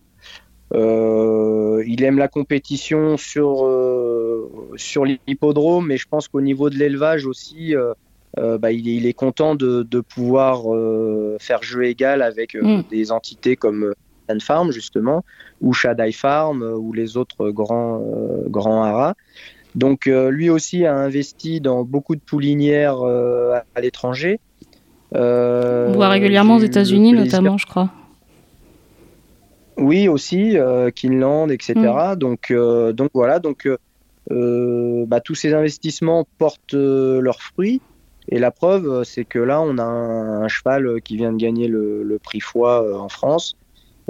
[0.75, 6.77] Euh, il aime la compétition sur, euh, sur l'hippodrome, mais je pense qu'au niveau de
[6.77, 7.75] l'élevage aussi,
[8.37, 10.63] bah, il, est, il, est, content de, de pouvoir
[11.41, 12.85] faire jeu égal avec mm.
[12.91, 13.93] des entités comme
[14.31, 15.27] Sun Farm, justement,
[15.61, 18.01] ou Shaddai Farm, ou les autres grands,
[18.49, 19.15] grands haras.
[19.75, 24.41] Donc lui aussi a investi dans beaucoup de poulinières à l'étranger.
[25.15, 27.91] Euh, On voit régulièrement aux États-Unis, notamment, je crois.
[29.77, 31.75] Oui, aussi, euh, Kinland, etc.
[31.77, 32.17] Mm.
[32.17, 33.69] Donc, euh, donc voilà, donc
[34.31, 37.81] bah, tous ces investissements portent leurs fruits.
[38.29, 42.19] Et la preuve, c'est que là, on a un, cheval qui vient de gagner le,
[42.23, 43.57] prix foie en France.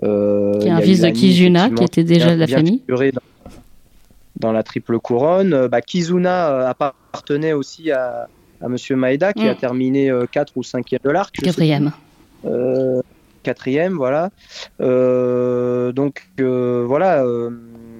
[0.02, 2.82] Euh, qui est un fils de Kizuna, qui était déjà de la famille.
[4.36, 5.68] Dans, la triple couronne.
[5.68, 8.28] Bah, Kizuna appartenait aussi à,
[8.62, 9.56] à Monsieur Maeda qui a mm.
[9.56, 11.34] terminé 4 euh, ou 5e de l'arc.
[11.34, 11.92] Quatrième.
[12.44, 13.00] Euh,
[13.42, 14.30] quatrième, voilà.
[14.80, 17.24] Euh, donc voilà,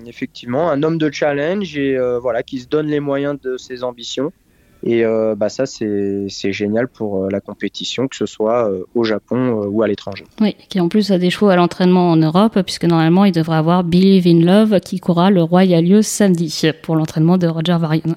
[0.07, 4.33] effectivement, un homme de challenge et voilà qui se donne les moyens de ses ambitions.
[4.85, 5.05] Et
[5.37, 10.25] bah ça, c'est génial pour la compétition, que ce soit au Japon ou à l'étranger.
[10.41, 13.59] Oui, qui en plus a des chevaux à l'entraînement en Europe, puisque normalement, il devrait
[13.59, 18.17] avoir Believe in Love qui courra le Royal samedi pour l'entraînement de Roger Varian.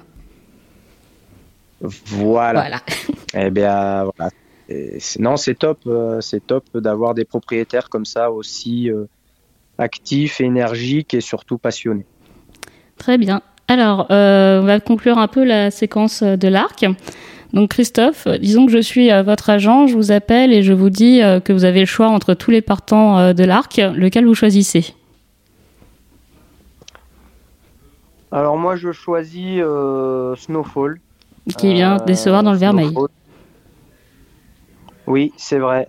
[1.80, 2.80] Voilà.
[3.38, 4.30] Eh bien, voilà.
[5.18, 9.04] non, c'est top, euh, c'est top d'avoir des propriétaires comme ça aussi euh,
[9.76, 12.06] actifs, énergiques et surtout passionnés.
[12.96, 13.42] Très bien.
[13.68, 16.86] Alors, euh, on va conclure un peu la séquence de l'arc.
[17.52, 21.20] Donc Christophe, disons que je suis votre agent, je vous appelle et je vous dis
[21.44, 24.94] que vous avez le choix entre tous les partants de l'arc, lequel vous choisissez?
[28.32, 29.62] Alors moi je choisis
[30.36, 31.00] Snowfall
[31.56, 32.92] Qui vient décevoir dans le vermeil.
[35.06, 35.88] Oui, c'est vrai.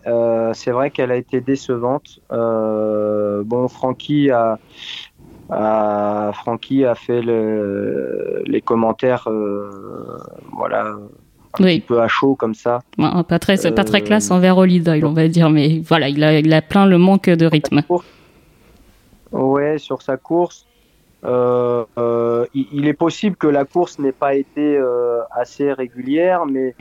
[0.53, 2.19] c'est vrai qu'elle a été décevante.
[2.29, 4.59] bon, Francky a,
[5.49, 9.27] a, Francky a fait le, les commentaires,
[10.53, 10.95] voilà,
[11.59, 12.81] un petit peu à chaud comme ça.
[12.97, 16.53] pas très, pas très classe envers Holly on va dire, mais voilà, il a, il
[16.53, 17.81] a plein le manque de rythme.
[19.31, 20.65] Ouais, sur sa course.
[21.25, 26.75] Euh, euh, il, est possible que la course n'ait pas été euh, assez régulière, mais,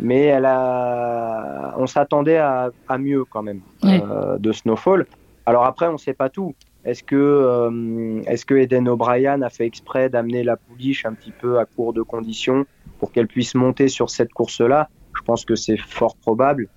[0.00, 5.06] mais elle a, on s'attendait à, à, mieux quand même de Snowfall.
[5.46, 6.54] Alors après, on ne sait pas tout.
[6.84, 11.60] Est-ce que, est-ce que Eden O'Brien a fait exprès d'amener la pouliche un petit peu
[11.60, 12.66] à court de conditions
[12.98, 14.88] pour qu'elle puisse monter sur cette course-là?
[15.14, 16.68] Je pense que c'est fort probable.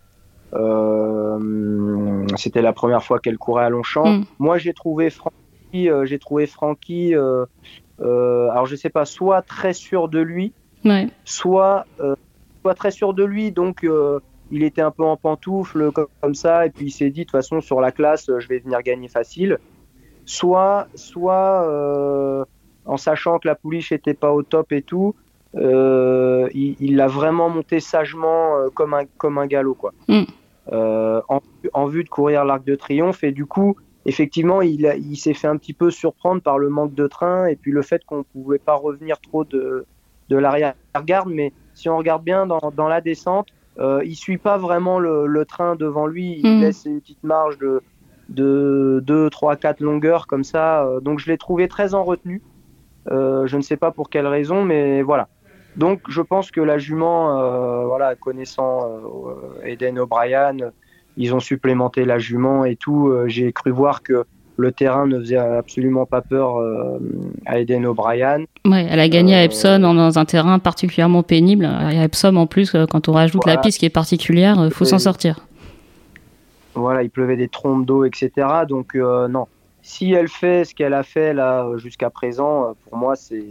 [2.37, 4.05] C'était la première fois qu'elle courait à Longchamp.
[4.05, 4.25] Mm.
[4.37, 5.09] Moi, j'ai trouvé
[5.73, 7.45] euh, j'ai trouvé Francky, euh,
[8.01, 10.53] euh, alors je sais pas, soit très sûr de lui,
[11.23, 11.85] soit,
[12.61, 13.85] soit très sûr de lui, donc
[14.51, 17.31] il était un peu en pantoufle comme, ça, et puis il s'est dit de toute
[17.31, 19.57] façon sur la classe, je vais venir gagner facile.
[20.25, 22.45] Soit, soit
[22.85, 25.15] en sachant que la pouliche était pas au top et tout,
[25.53, 29.93] il l'a vraiment monté sagement comme un comme un galop quoi.
[30.07, 30.23] Mm.
[30.71, 31.41] En,
[31.73, 35.47] en, vue de courir l'arc de triomphe et du coup effectivement, il, il s'est fait
[35.47, 38.23] un petit peu surprendre par le manque de train et puis le fait qu'on ne
[38.23, 39.85] pouvait pas revenir trop de,
[40.29, 41.29] de l'arrière-garde.
[41.29, 45.27] Mais si on regarde bien dans, dans la descente, euh, il suit pas vraiment le,
[45.27, 46.39] le, train devant lui.
[46.43, 46.61] Il mhm.
[46.61, 47.81] laisse une petite marge de,
[48.29, 50.85] de 2, 3, 4 longueurs comme ça.
[50.85, 52.41] Euh, donc je l'ai trouvé très en retenue.
[53.11, 55.27] Euh, je ne sais pas pour quelle raison, mais voilà.
[55.75, 58.89] Donc je pense que la jument, euh, voilà, connaissant
[59.63, 60.55] Eden O'Brien,
[61.17, 63.07] ils ont supplémenté la jument et tout.
[63.07, 64.25] Euh, j'ai cru voir que
[64.57, 66.97] le terrain ne faisait absolument pas peur euh,
[67.45, 68.45] à Eden O'Brien.
[68.65, 71.65] Ouais, elle a gagné à euh, Epsom dans un terrain particulièrement pénible.
[71.65, 74.99] À Epsom, en plus, quand on rajoute la piste qui est particulière, il faut s'en
[74.99, 75.45] sortir.
[76.73, 78.31] Voilà, il pleuvait des trompes d'eau, etc.
[78.67, 79.47] Donc, non.
[79.81, 83.45] Si elle fait ce qu'elle a fait là jusqu'à présent, pour moi, c'est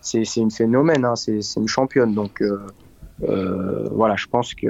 [0.00, 1.04] c'est une phénomène.
[1.04, 1.16] Hein.
[1.16, 2.14] C'est une championne.
[2.14, 2.42] Donc,
[3.18, 4.68] voilà, je pense que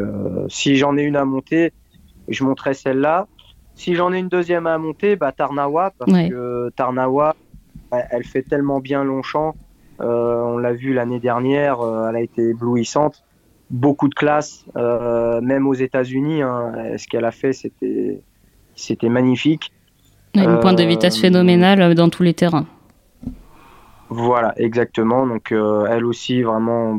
[0.48, 1.72] si j'en ai une à monter,
[2.28, 3.26] je montrais celle-là.
[3.74, 7.34] Si j'en ai une deuxième à monter, bah, Tarnawa, parce que Tarnawa,
[8.10, 9.54] elle fait tellement bien Longchamp.
[10.00, 13.24] Euh, on l'a vu l'année dernière, euh, elle a été éblouissante.
[13.70, 16.42] Beaucoup de classe, euh, même aux États-Unis.
[16.42, 18.20] Hein, ce qu'elle a fait, c'était,
[18.74, 19.72] c'était magnifique.
[20.34, 22.66] Une pointe de vitesse phénoménale dans tous les terrains.
[24.08, 25.26] Voilà, exactement.
[25.26, 26.98] Donc, elle aussi, vraiment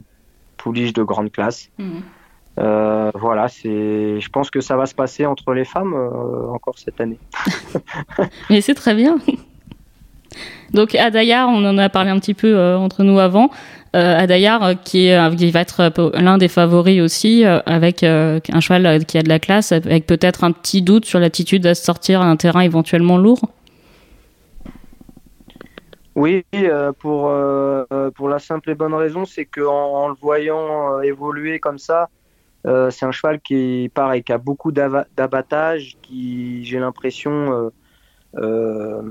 [0.57, 1.69] pouliche de grande classe.
[1.77, 1.99] Mmh.
[2.57, 4.19] Euh, voilà, c'est.
[4.19, 7.19] Je pense que ça va se passer entre les femmes euh, encore cette année.
[8.49, 9.17] Mais c'est très bien.
[10.73, 13.49] Donc Adayar, on en a parlé un petit peu euh, entre nous avant.
[14.83, 19.29] Qui, est, qui va être l'un des favoris aussi, avec un cheval qui a de
[19.29, 23.17] la classe, avec peut-être un petit doute sur l'attitude à sortir à un terrain éventuellement
[23.17, 23.39] lourd.
[26.15, 26.43] Oui,
[26.99, 27.33] pour,
[28.15, 32.09] pour la simple et bonne raison, c'est qu'en en le voyant évoluer comme ça,
[32.65, 37.69] euh, c'est un cheval qui, pareil, qui a beaucoup d'abattage, qui, j'ai l'impression, euh,
[38.37, 39.01] euh,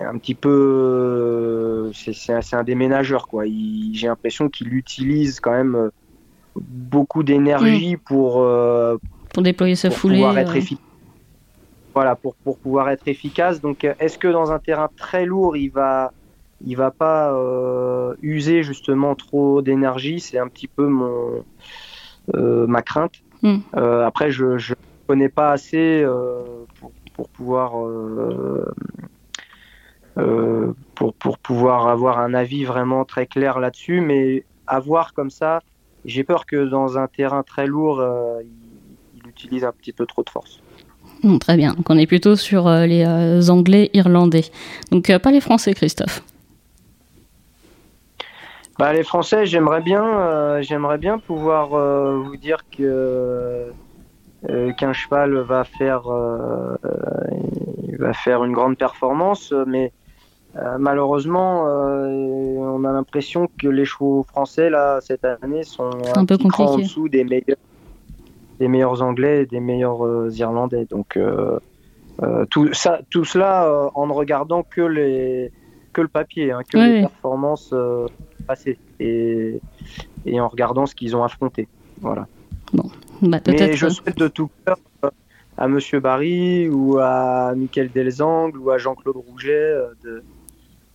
[0.00, 3.44] un petit peu, c'est un déménageur, quoi.
[3.46, 5.90] J'ai l'impression qu'il utilise quand même
[6.56, 8.00] beaucoup d'énergie mm.
[8.00, 8.46] pour
[9.32, 10.22] pour déployer sa foulée.
[10.36, 10.56] être
[11.94, 13.60] Voilà, pour, pour pouvoir être efficace.
[13.60, 16.12] Donc, est-ce que dans un terrain très lourd, il va
[16.64, 20.20] il va pas euh, user justement trop d'énergie.
[20.20, 21.44] C'est un petit peu mon
[22.34, 23.14] euh, ma crainte.
[23.42, 23.58] Hmm.
[23.76, 24.74] Euh, après, je ne
[25.06, 26.04] connais pas assez
[26.78, 27.72] pour, pour, pouvoir
[30.94, 35.60] pour, pour pouvoir avoir un avis vraiment très clair là-dessus, mais à voir comme ça,
[36.04, 38.04] j'ai peur que dans un terrain très lourd,
[38.42, 40.60] il, utilise un petit peu trop de force.
[41.22, 41.72] Hmm, très bien.
[41.72, 44.44] Donc on est plutôt sur les Anglais, Irlandais.
[44.90, 46.22] Donc pas les Français, Christophe.
[48.80, 53.66] Bah, les Français, j'aimerais bien, euh, j'aimerais bien pouvoir euh, vous dire que
[54.48, 56.04] euh, qu'un cheval va faire,
[57.98, 59.92] va faire une grande performance, mais
[60.78, 66.78] malheureusement, on a l'impression que les chevaux français là cette année sont un, peu en
[66.78, 67.58] dessous des meilleurs,
[68.60, 70.86] des meilleurs Anglais et des meilleurs Irlandais.
[70.86, 71.18] Donc
[72.48, 75.52] tout ça, tout cela en ne regardant que les
[75.92, 77.74] que le papier, hein, que les performances
[78.98, 79.60] et,
[80.26, 81.68] et en regardant ce qu'ils ont affronté.
[82.00, 82.26] Voilà.
[82.72, 82.90] Bon,
[83.22, 85.10] bah, Mais je souhaite de tout cœur euh,
[85.58, 90.22] à Monsieur Barry ou à Michael Delzang ou à Jean-Claude Rouget euh, de,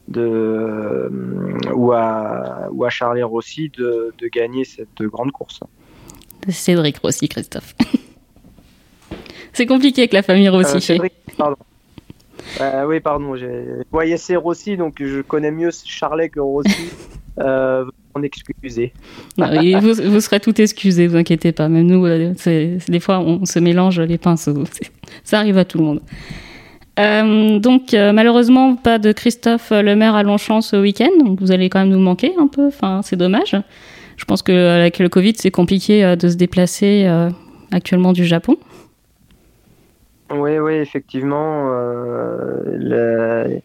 [0.08, 1.12] de
[1.74, 5.60] ou à ou à Charlie Rossi de, de gagner cette grande course.
[6.50, 7.76] Cédric Rossi, Christophe.
[9.54, 10.76] C'est compliqué avec la famille Rossi.
[10.76, 11.56] Euh, Cédric, pardon.
[12.62, 13.36] Euh, oui, pardon.
[13.92, 16.70] voyais c'est Rossi, donc je connais mieux Charlet que Rossi.
[17.40, 21.68] Euh, vous, vous, serez tout excusé, vous inquiétez pas.
[21.68, 22.34] Même nous, euh,
[22.88, 24.64] des fois, on se mélange les pinceaux.
[25.24, 26.02] Ça arrive à tout le monde.
[26.98, 31.80] Euh, donc malheureusement pas de Christophe Lemaire à Longchamp ce week-end, donc vous allez quand
[31.80, 32.68] même nous manquer un peu.
[32.68, 33.56] Enfin, c'est dommage.
[34.16, 37.06] Je pense que avec le Covid, c'est compliqué de se déplacer
[37.72, 38.58] actuellement du Japon.
[40.32, 41.72] Oui, oui, effectivement.
[41.72, 43.60] Euh,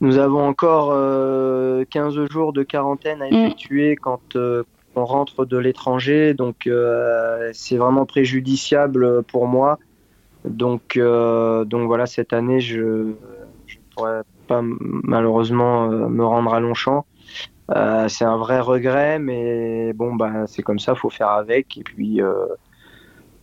[0.00, 3.34] nous avons encore 15 euh, jours de quarantaine à mm.
[3.34, 4.62] effectuer quand euh,
[4.94, 6.68] on rentre de l'étranger, donc
[7.52, 9.78] c'est vraiment préjudiciable pour moi.
[10.44, 13.14] Donc, donc voilà, cette année, je ne
[13.94, 17.06] pourrais pas malheureusement me rendre à Longchamp.
[18.08, 21.78] c'est un vrai regret, mais bon, bah, c'est comme ça, faut faire avec.
[21.78, 22.46] Et puis, euh,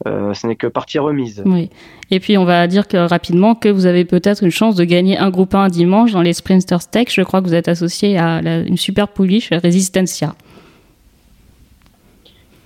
[0.05, 1.41] ce n'est que partie remise.
[1.45, 1.69] Oui.
[2.11, 5.17] Et puis on va dire que rapidement que vous avez peut-être une chance de gagner
[5.17, 7.07] un groupe 1 dimanche dans les Sprinters Tech.
[7.09, 10.35] Je crois que vous êtes associé à une super pouliche Resistencia.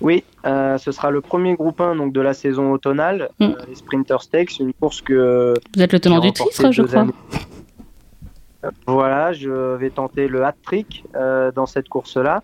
[0.02, 3.44] Oui, euh, ce sera le premier groupe 1 donc, de la saison automnale, mm.
[3.44, 4.48] euh, les Sprinters Tech.
[4.50, 5.54] C'est une course que.
[5.76, 7.08] Vous êtes le tenant du titre, je crois.
[8.88, 11.06] Voilà, je vais tenter le hat-trick
[11.56, 12.44] dans cette course-là.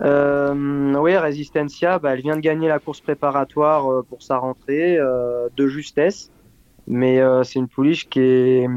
[0.00, 4.96] Euh, oui, Resistencia, bah, elle vient de gagner la course préparatoire euh, pour sa rentrée
[4.96, 6.30] euh, de justesse.
[6.86, 8.68] Mais euh, c'est une pouliche qui, est,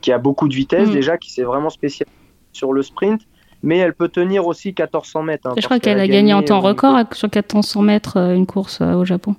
[0.00, 0.92] qui a beaucoup de vitesse mm.
[0.92, 2.14] déjà, qui s'est vraiment spécialisée
[2.52, 3.22] sur le sprint.
[3.62, 5.48] Mais elle peut tenir aussi 1400 mètres.
[5.48, 9.04] Hein, je crois qu'elle a, gagné, en temps record sur 1400 mètres une course au
[9.04, 9.34] Japon.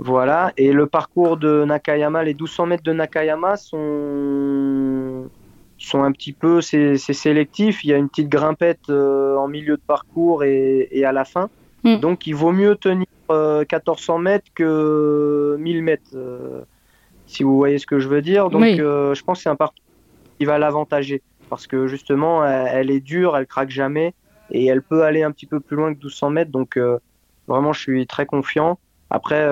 [0.00, 3.76] Voilà, et le parcours de Nakayama, les 1200 mètres de Nakayama sont
[5.86, 7.84] sont un petit peu, c'est sélectif.
[7.84, 11.24] Il y a une petite grimpette euh, en milieu de parcours et, et à la
[11.24, 11.48] fin.
[11.84, 11.98] Mm.
[11.98, 16.62] Donc il vaut mieux tenir 1400 euh, mètres que 1000 mètres, euh,
[17.26, 18.50] si vous voyez ce que je veux dire.
[18.50, 19.84] Donc je pense que c'est un parcours
[20.38, 24.14] qui va l'avantager parce que justement elle, est dure, elle craque jamais
[24.50, 26.50] et elle peut aller un petit peu plus loin que 1200 mètres.
[26.50, 26.78] Donc
[27.46, 28.78] vraiment je suis très confiant.
[29.10, 29.48] Après,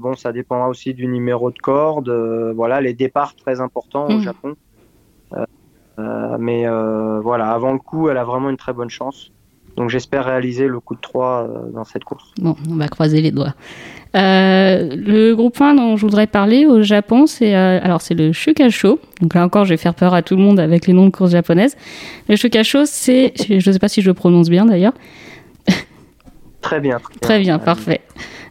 [0.00, 2.10] bon, ça dépendra aussi du numéro de corde.
[2.54, 4.22] voilà, les départs très importants au mm.
[4.22, 4.56] Japon.
[5.98, 9.30] Euh, mais euh, voilà, avant le coup, elle a vraiment une très bonne chance.
[9.76, 12.32] Donc j'espère réaliser le coup de 3 euh, dans cette course.
[12.40, 13.54] Bon, on va croiser les doigts.
[14.14, 18.98] le groupe 1 dont je voudrais parler au Japon, c'est alors c'est le Shukasho.
[19.20, 21.10] Donc là encore, je vais faire peur à tout le monde avec les noms de
[21.10, 21.76] courses japonaises.
[22.28, 24.94] Le Shukasho, c'est, je ne sais pas si je le prononce bien d'ailleurs.
[26.60, 26.98] Très bien.
[27.20, 28.02] Très bien, parfait.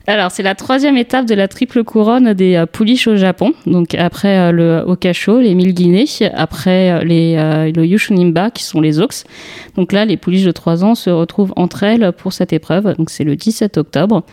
[0.10, 3.54] Alors, c'est la troisième étape de la triple couronne des euh, pouliches au Japon.
[3.68, 8.82] Donc, après euh, le Okasho, les mille Guinées, après euh, les, le Yushunimba, qui sont
[8.82, 9.24] les ox.
[9.76, 12.96] Donc là, les pouliches de 3 ans se retrouvent entre elles pour cette épreuve.
[12.96, 14.24] Donc, c'est le 17 octobre.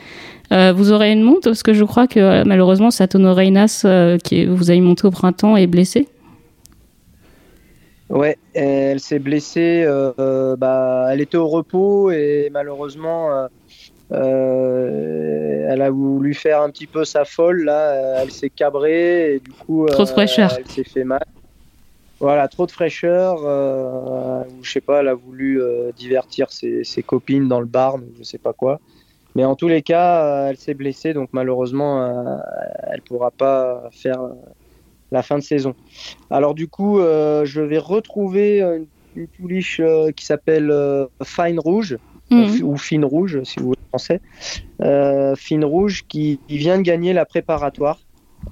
[0.51, 3.85] vous aurez une monte parce que je crois que malheureusement Satono Reinas,
[4.25, 6.09] qui vous avez monté au printemps, est blessée.
[8.09, 9.87] Ouais, elle s'est blessée.
[10.59, 13.49] bah, elle était au repos et malheureusement
[14.13, 19.35] euh, elle a voulu faire un petit peu sa folle, là, euh, elle s'est cabrée
[19.35, 20.53] et du coup, trop de fraîcheur.
[20.53, 21.25] Euh, elle s'est fait mal.
[22.21, 23.39] Voilà, trop de fraîcheur.
[24.63, 25.61] je sais pas, elle a voulu
[25.99, 28.81] divertir ses, copines dans le bar, je sais pas quoi.
[29.35, 32.41] Mais en tous les cas, elle s'est blessée, donc malheureusement,
[32.85, 34.23] elle pourra pas faire
[35.13, 35.75] la fin de saison.
[36.31, 39.83] Alors du coup, je vais retrouver une, une pouliche
[40.17, 40.73] qui s'appelle
[41.23, 41.99] Fine Rouge.
[42.31, 42.63] Mhm.
[42.65, 44.21] ou Fine Rouge, si vous français.
[44.83, 47.99] Euh, Fine Rouge qui, vient de gagner la préparatoire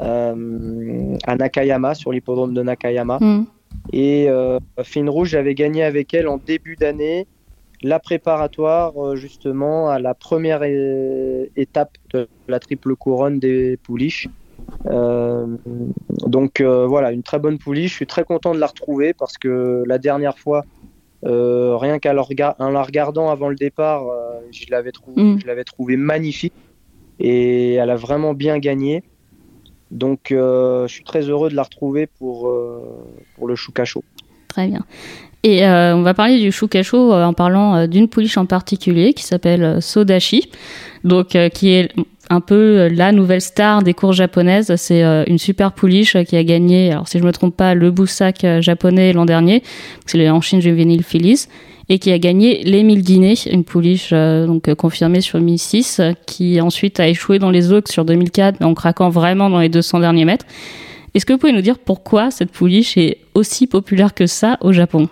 [0.00, 3.18] euh, à Nakayama, sur l'hippodrome de Nakayama.
[3.20, 3.46] Mhm.
[3.92, 7.26] Et euh, Fine Rouge avait gagné avec elle en début d'année
[7.82, 14.28] la préparatoire justement à la première étape de la triple couronne des pouliches.
[14.86, 17.90] donc voilà, une très bonne pouliche.
[17.90, 20.64] Je suis très content de la retrouver parce que la dernière fois,
[21.24, 25.40] euh, rien qu'en la regardant avant le départ, euh, je l'avais trouvé, mm.
[25.40, 26.54] je l'avais trouvé magnifique
[27.18, 29.02] et elle a vraiment bien gagné.
[29.90, 32.52] Donc, euh, je suis très heureux de la retrouver pour,
[33.36, 34.02] pour le Shukacho.
[34.54, 34.84] Très bien.
[35.42, 40.48] Et on va parler du Shukacho en parlant d'une pouliche en particulier qui s'appelle Sodashi,
[41.04, 41.90] donc qui est
[42.30, 44.74] un peu euh, la nouvelle star des courses japonaises.
[44.76, 47.90] C'est euh, une super pouliche qui a gagné, alors si je me trompe pas, le
[47.90, 49.62] Boussac euh, japonais l'an dernier,
[50.06, 51.46] c'est les Chine Juvenile Phyllis,
[51.88, 56.98] et qui a gagné les 1000 Guinées, une pouliche donc confirmée sur 1006, qui ensuite
[56.98, 60.24] a échoué dans les Oaks sur 2004, mais en craquant vraiment dans les 200 derniers
[60.24, 60.46] mètres.
[61.14, 64.72] Est-ce que vous pouvez nous dire pourquoi cette pouliche est aussi populaire que ça au
[64.72, 65.08] Japon?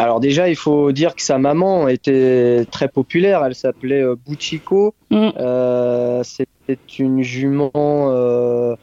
[0.00, 3.44] Alors déjà, il faut dire que sa maman était très populaire.
[3.44, 4.94] Elle s'appelait euh, Buchiko.
[5.10, 5.28] Mm.
[5.38, 8.76] Euh, c'était une jument euh,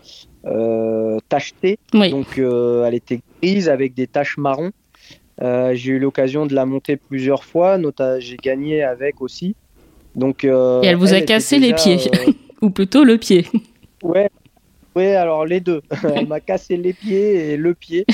[1.27, 1.79] tachetée.
[1.91, 4.71] Donc elle était grise avec des taches marron.
[5.39, 7.79] j'ai eu l'occasion de la monter plusieurs fois.
[8.19, 9.55] J'ai gagné avec aussi.
[10.15, 11.97] Donc, Et elle vous a cassé les pieds,
[12.61, 13.45] ou plutôt le pied.
[14.03, 14.29] Ouais,
[15.05, 15.81] alors les deux.
[16.15, 18.05] elle m'a cassé les pieds et le pied.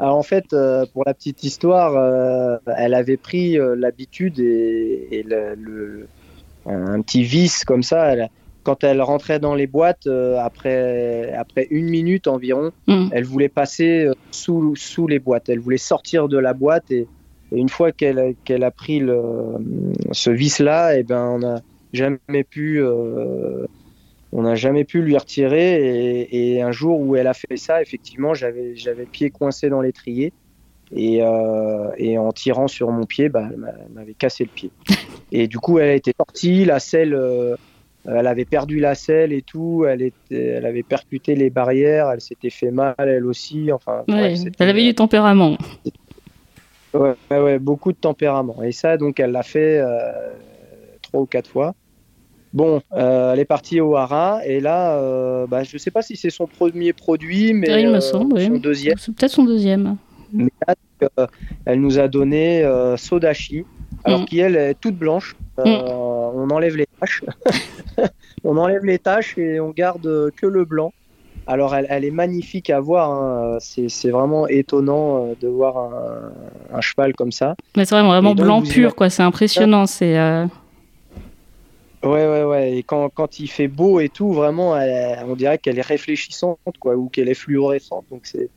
[0.00, 5.22] Alors en fait, euh, pour la petite histoire, euh, elle avait pris euh, l'habitude et,
[5.26, 6.06] le,
[6.64, 8.14] un petit vice comme ça.
[8.62, 13.08] quand elle rentrait dans les boîtes, après, après une minute environ, mm.
[13.12, 15.50] elle voulait passer sous, sous les boîtes.
[15.50, 17.06] Elle voulait sortir de la boîte et,
[17.52, 19.20] une fois qu'elle a pris le,
[20.12, 21.60] ce vice-là, et eh ben, on n'a
[21.92, 22.80] jamais pu
[24.32, 26.28] on n'a jamais pu lui retirer.
[26.30, 30.32] Et, un jour où elle a fait ça, effectivement, j'avais le pied coincé dans l'étrier.
[30.92, 34.70] Et, euh, et, en tirant sur mon pied, bah, elle m'avait cassé le pied.
[35.32, 37.54] Et du coup, elle a été sortie, la selle, euh,
[38.04, 42.20] elle avait perdu la selle et tout, elle, était, elle avait percuté les barrières, elle
[42.20, 43.70] s'était fait mal elle aussi.
[43.70, 45.56] Enfin, elle avait du tempérament.
[46.92, 48.62] Ouais, ouais, beaucoup de tempérament.
[48.64, 50.32] Et ça, donc, elle l'a fait euh,
[51.02, 51.74] trois ou quatre fois.
[52.52, 56.02] Bon, euh, elle est partie au Hara et là, euh, bah, je ne sais pas
[56.02, 58.98] si c'est son premier produit, mais il me euh, semble, son deuxième.
[58.98, 59.96] C'est peut-être son deuxième.
[60.32, 60.50] Mais
[61.64, 63.64] elle nous a donné Sodashi,
[64.04, 64.24] alors mm.
[64.24, 65.36] qui elle est toute blanche.
[65.58, 65.64] Mm.
[65.64, 67.22] On enlève les taches,
[68.44, 70.92] on enlève les taches et on garde que le blanc.
[71.46, 73.58] Alors elle, est magnifique à voir, hein.
[73.60, 75.92] c'est vraiment étonnant de voir
[76.72, 77.54] un, cheval comme ça.
[77.76, 79.08] Mais c'est vraiment, vraiment blanc pur, quoi.
[79.10, 79.86] C'est impressionnant.
[79.86, 80.16] C'est
[82.02, 82.78] Ouais, ouais, ouais.
[82.78, 84.72] Et quand, quand il fait beau et tout, vraiment,
[85.26, 88.06] on dirait qu'elle est réfléchissante, quoi, ou qu'elle est fluorescente.
[88.10, 88.48] Donc c'est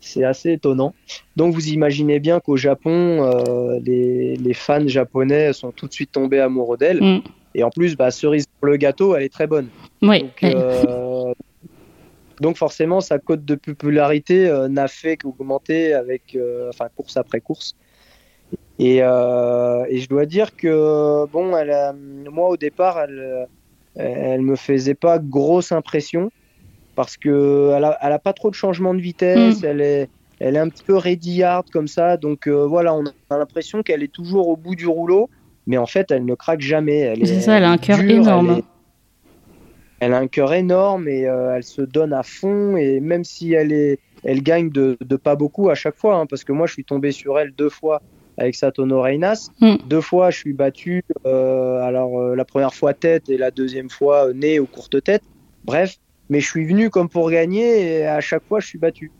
[0.00, 0.94] c'est assez étonnant.
[1.36, 6.12] Donc vous imaginez bien qu'au Japon, euh, les, les, fans japonais sont tout de suite
[6.12, 7.02] tombés amoureux d'elle.
[7.02, 7.22] Mm.
[7.54, 9.68] Et en plus, bah, cerise pour le gâteau, elle est très bonne.
[10.02, 10.22] Oui.
[10.22, 11.34] Donc, euh,
[12.40, 16.36] donc forcément, sa cote de popularité euh, n'a fait qu'augmenter avec,
[16.68, 17.76] enfin, course après course.
[18.80, 21.74] Euh, et, je dois dire que, bon, elle
[22.30, 23.46] moi au départ, elle,
[23.96, 26.30] elle me faisait pas grosse impression
[26.94, 29.66] parce que elle a, pas trop de changement de vitesse, hmm.
[29.66, 30.08] elle est,
[30.38, 34.02] elle est un petit peu ready-hard comme ça, donc euh, voilà, on a l'impression qu'elle
[34.02, 35.30] est toujours au bout du rouleau,
[35.66, 37.14] mais en fait, elle ne craque jamais.
[37.24, 38.62] C'est ça, elle a un cœur énorme.
[40.00, 43.52] Elle, a un cœur énorme et euh, elle se donne à fond et même si
[43.52, 46.66] elle est, elle gagne de, de pas beaucoup à chaque fois, hein, parce que moi,
[46.66, 48.00] je suis tombé sur elle deux fois
[48.40, 49.50] avec Satono Reinas.
[49.60, 49.76] Hmm.
[49.86, 51.04] Deux fois, je suis battu.
[51.26, 55.02] Euh, alors, euh, la première fois tête et la deuxième fois euh, nez ou courte
[55.04, 55.22] tête.
[55.64, 55.98] Bref,
[56.30, 59.12] mais je suis venu comme pour gagner et à chaque fois, je suis battu.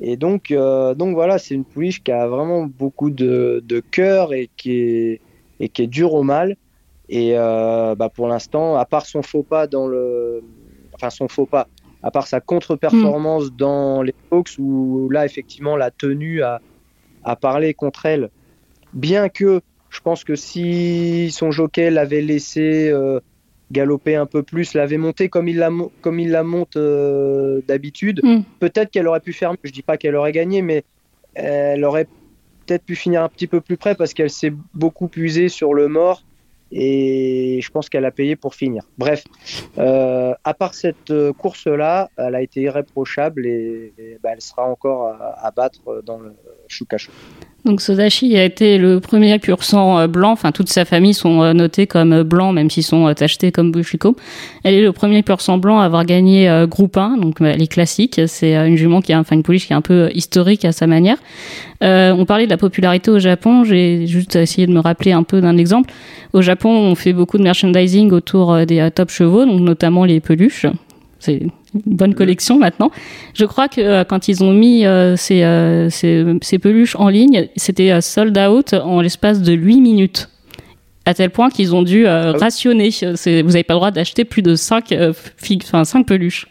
[0.00, 4.48] Et donc, donc voilà, c'est une pouliche qui a vraiment beaucoup de, de cœur et
[4.56, 5.20] qui est,
[5.58, 6.56] et qui est dure au mal.
[7.08, 10.40] Et bah pour l'instant, à part son faux pas dans le.
[10.94, 11.66] Enfin, son faux pas,
[12.04, 13.56] à part sa contre-performance hmm.
[13.56, 16.60] dans les box où là, effectivement, la tenue a,
[17.24, 18.30] a parlé contre elle
[18.92, 19.60] bien que
[19.90, 23.20] je pense que si son jockey l'avait laissé euh,
[23.72, 25.70] galoper un peu plus, l'avait monté comme il la,
[26.00, 28.40] comme il la monte euh, d'habitude, hmm.
[28.60, 30.84] peut-être qu'elle aurait pu faire Je dis pas qu'elle aurait gagné, mais
[31.34, 32.06] elle aurait
[32.66, 35.88] peut-être pu finir un petit peu plus près parce qu'elle s'est beaucoup puisée sur le
[35.88, 36.22] mort
[36.70, 38.82] et je pense qu'elle a payé pour finir.
[38.98, 39.24] Bref,
[39.78, 45.46] euh, à part cette course-là, elle a été irréprochable et, bah, elle sera encore à,
[45.46, 46.34] à battre dans le
[46.66, 47.10] Shukacho.
[47.64, 51.42] Donc Sodashi a été le premier pur sang euh, blanc, enfin toute sa famille sont
[51.42, 54.16] euh, notés comme euh, blancs même s'ils sont tachetés comme Bushiko.
[54.62, 57.66] Elle est le premier pur sang blanc à avoir gagné groupe 1, donc elle est
[57.66, 60.72] classique, c'est une jument qui a enfin une pouliche qui est un peu historique à
[60.72, 61.16] sa manière.
[61.80, 65.40] on parlait de la popularité au Japon, j'ai juste essayé de me rappeler un peu
[65.40, 65.92] d'un exemple.
[66.32, 70.66] Au Japon, on fait beaucoup de merchandising autour des top chevaux, donc notamment les peluches.
[71.18, 71.50] C'est une
[71.86, 72.90] bonne collection maintenant.
[73.34, 78.00] Je crois que euh, quand ils ont mis euh, euh, ces, peluches en ligne, c'était
[78.00, 80.28] sold out en l'espace de 8 minutes.
[81.04, 82.90] À tel point qu'ils ont dû ah rationner.
[82.90, 84.94] Vous n'avez pas le droit d'acheter plus de 5,
[85.62, 86.46] enfin, 5 peluches.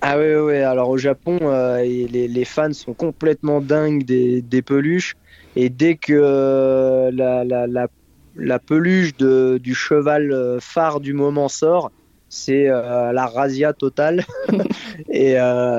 [0.00, 1.38] Ah oui, oui, alors au Japon,
[1.80, 5.14] les, fans sont complètement dingues des, peluches.
[5.54, 11.92] Et dès que la, la, peluche de, du cheval phare du moment sort,
[12.34, 14.24] c'est euh, la razzia totale.
[15.10, 15.78] et, euh,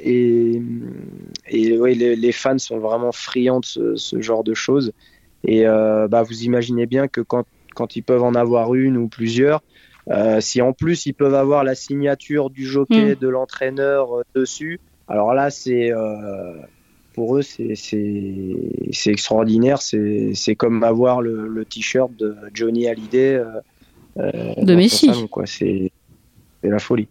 [0.00, 0.62] et,
[1.48, 4.92] et les, fans sont vraiment friands de ce, genre de choses.
[5.44, 9.08] Et euh, bah, vous imaginez bien que quand, quand, ils peuvent en avoir une ou
[9.08, 9.60] plusieurs,
[10.38, 13.16] si en plus ils peuvent avoir la signature du jockey, mm.
[13.16, 14.78] de l'entraîneur dessus,
[15.08, 15.90] alors là, c'est
[17.12, 17.74] pour eux, c'est
[19.06, 19.82] extraordinaire.
[19.82, 23.42] C'est comme avoir le, t-shirt de Johnny Hallyday
[24.16, 25.10] de Messi.
[25.46, 25.90] C'est
[26.62, 27.08] la folie.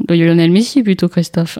[0.00, 1.58] De Lionel Messi plutôt, Christophe.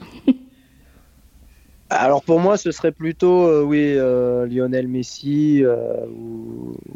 [1.90, 6.06] Alors pour moi, ce serait plutôt euh, oui euh, Lionel Messi euh,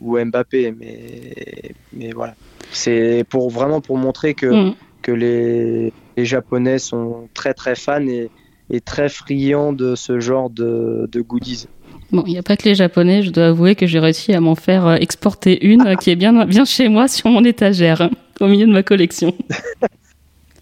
[0.00, 2.34] ou, Mbappé, mais mais voilà,
[2.72, 4.74] c'est pour vraiment pour montrer que mm.
[5.02, 8.30] que les, les, Japonais sont très très fans et,
[8.70, 11.66] et très friands de ce genre de, de goodies.
[12.10, 14.40] Bon, il n'y a pas que les Japonais, je dois avouer que j'ai réussi à
[14.40, 18.08] m'en faire exporter une qui est bien, bien chez moi sur mon étagère,
[18.40, 19.34] au milieu de ma collection.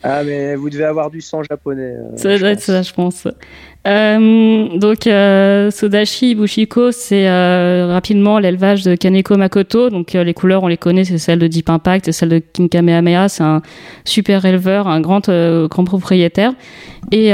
[0.09, 1.97] Ah, mais vous devez avoir du sang japonais.
[1.97, 3.27] Euh, ça doit être ça, je pense.
[3.89, 7.29] Euh, donc, euh, Sodashi Bushiko, c'est
[7.87, 9.91] rapidement l'élevage de Kaneko Makoto.
[9.91, 13.29] Donc, les couleurs, on les connaît, c'est celle de Deep Impact, celle de King Kamehameha.
[13.29, 13.63] C'est un
[14.05, 16.53] super éleveur, un grand, grand propriétaire.
[17.11, 17.33] Et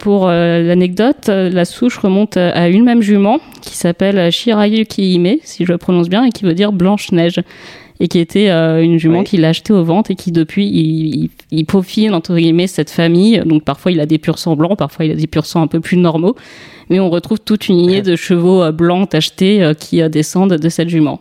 [0.00, 5.70] pour l'anecdote, la souche remonte à une même jument qui s'appelle Shirayuki Hime, si je
[5.70, 7.40] le prononce bien, et qui veut dire Blanche-Neige
[8.00, 11.30] et qui était euh, une jument qu'il a achetée aux ventes et qui depuis il,
[11.50, 13.40] il, peaufine entre guillemets cette famille.
[13.44, 15.66] Donc parfois il a des purs sang blancs, parfois il a des purs sang un
[15.66, 16.34] peu plus normaux,
[16.88, 20.68] mais on retrouve toute une lignée de chevaux euh, blancs tachetés euh, qui descendent de
[20.70, 21.20] cette jument.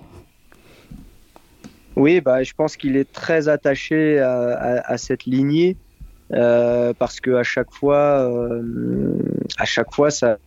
[1.98, 5.76] Oui, bah, je pense qu'il est très attaché à, cette lignée
[6.30, 8.32] parce que à chaque fois,
[9.58, 10.38] à chaque fois, ça,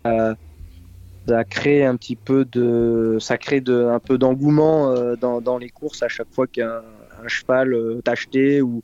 [1.26, 5.58] ça crée un petit peu de, ça crée de, un peu d'engouement euh, dans, dans,
[5.58, 6.82] les courses à chaque fois qu'un
[7.24, 8.82] un cheval euh, tacheté ou,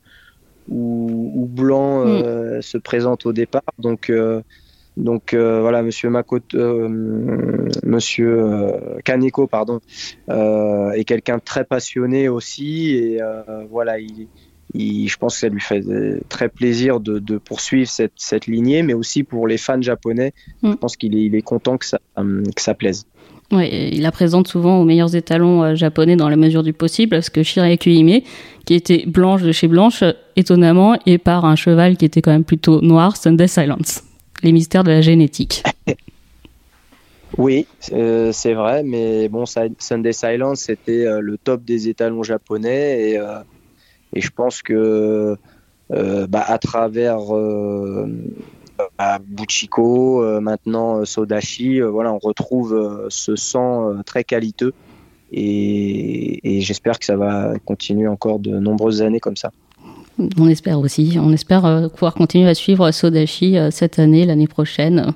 [0.68, 2.62] ou, ou blanc euh, mm.
[2.62, 3.62] se présente au départ.
[3.78, 4.12] Donc,
[4.96, 6.88] donc voilà, Monsieur Makoto,
[7.84, 8.72] Monsieur
[9.04, 9.80] Kaneko, pardon,
[10.28, 13.20] est quelqu'un de très passionné aussi et
[13.70, 14.28] voilà, il
[14.74, 15.82] je pense que ça lui fait
[16.28, 20.72] très plaisir de, poursuivre cette, cette, lignée, mais aussi pour les fans japonais, mm.
[20.72, 23.06] je pense qu'il est, il est content que ça, euh, que ça plaise.
[23.50, 27.10] Oui, il la présente souvent aux meilleurs étalons euh, japonais dans la mesure du possible,
[27.10, 28.20] parce que Shiraiku Hime,
[28.66, 30.04] qui était blanche de chez blanche,
[30.36, 34.02] étonnamment, et par un cheval qui était quand même plutôt noir, Sunday Silence.
[34.42, 35.62] Les mystères de la génétique.
[37.36, 43.20] Oui, euh, c'est vrai, mais bon, Sunday Silence, c'était le top des étalons japonais et
[44.14, 45.36] et je pense que
[45.90, 48.06] euh, bah, à travers euh,
[48.98, 54.72] bah, Buchiko, euh, maintenant Sodashi, voilà, on retrouve ce sang très qualiteux.
[55.30, 59.50] Et, j'espère que ça va continuer encore de nombreuses années comme ça.
[60.36, 61.16] On espère aussi.
[61.20, 65.12] On espère pouvoir continuer à suivre Sodashi cette année, l'année prochaine.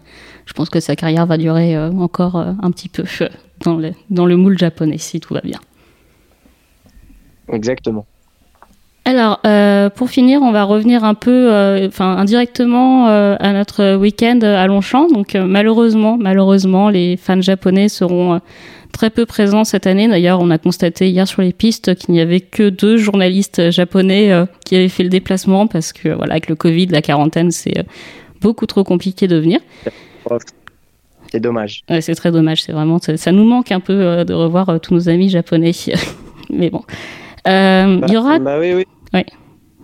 [0.46, 3.04] Je pense que sa carrière va durer encore un petit peu
[3.64, 5.58] dans le, dans le moule japonais, si tout va bien.
[7.48, 8.06] Exactement.
[9.04, 13.96] Alors, euh, pour finir, on va revenir un peu, euh, enfin indirectement, euh, à notre
[13.96, 15.08] week-end à Longchamp.
[15.08, 18.40] Donc, malheureusement, malheureusement, les fans japonais seront
[18.92, 20.06] très peu présents cette année.
[20.06, 24.30] D'ailleurs, on a constaté hier sur les pistes qu'il n'y avait que deux journalistes japonais
[24.64, 27.84] qui avaient fait le déplacement parce que, voilà, avec le Covid, la quarantaine, c'est
[28.40, 29.58] beaucoup trop compliqué de venir.
[31.32, 31.82] C'est dommage.
[31.90, 32.62] Ouais, c'est très dommage.
[32.62, 35.72] C'est vraiment, ça, nous manque un peu de revoir tous nos amis japonais.
[36.50, 36.82] Mais bon.
[37.46, 38.38] Euh, bah, il y aura.
[38.38, 39.24] Bah oui, oui.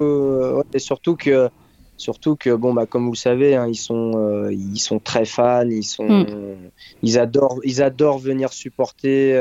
[0.01, 1.49] Euh, et surtout que,
[1.97, 5.25] surtout que bon, bah, comme vous le savez, hein, ils, sont, euh, ils sont très
[5.25, 6.71] fans, ils, sont, hmm.
[7.03, 9.33] ils, adorent, ils adorent venir supporter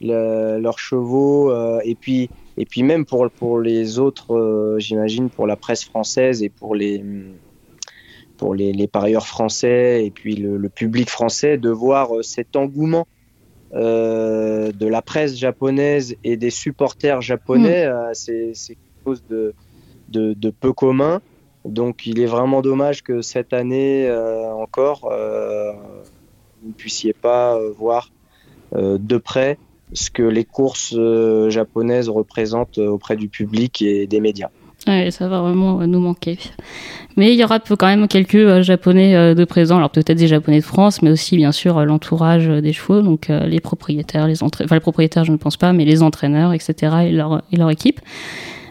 [0.00, 1.52] leurs chevaux.
[1.82, 2.28] et, puis,
[2.58, 7.02] et puis, même pour, pour les autres, j'imagine, pour la presse française et pour les
[8.36, 13.06] pour les, les, parieurs français et puis le, le public français de voir cet engouement
[13.06, 13.21] euh,
[13.72, 17.90] de la presse japonaise et des supporters japonais, mm.
[17.90, 19.54] euh, c'est quelque chose de,
[20.08, 21.20] de, peu commun.
[21.64, 25.10] Donc il est vraiment dommage que cette année euh, encore,
[26.62, 28.10] vous ne puissiez pas voir
[28.74, 29.58] de près
[29.92, 30.96] ce que les courses
[31.48, 34.50] japonaises représentent auprès du public et des médias.
[34.88, 36.38] Ouais, ça va vraiment euh, nous manquer.
[37.16, 40.26] Mais il y aura quand même quelques euh, Japonais euh, de présents, alors peut-être des
[40.26, 44.66] Japonais de France, mais aussi bien sûr l'entourage des chevaux, donc les propriétaires, les entraîneurs,
[44.68, 46.94] enfin les propriétaires je ne pense pas, mais les entraîneurs, etc.
[47.04, 48.00] et leur, et leur équipe.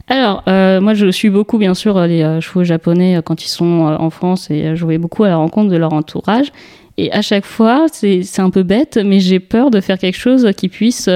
[0.08, 4.50] Alors, moi je suis beaucoup bien sûr les chevaux japonais quand ils sont en France
[4.52, 6.52] et je vais beaucoup à la rencontre de leur entourage.
[6.98, 10.50] Et à chaque fois, c'est un peu bête, mais j'ai peur de faire quelque chose
[10.58, 11.10] qui puisse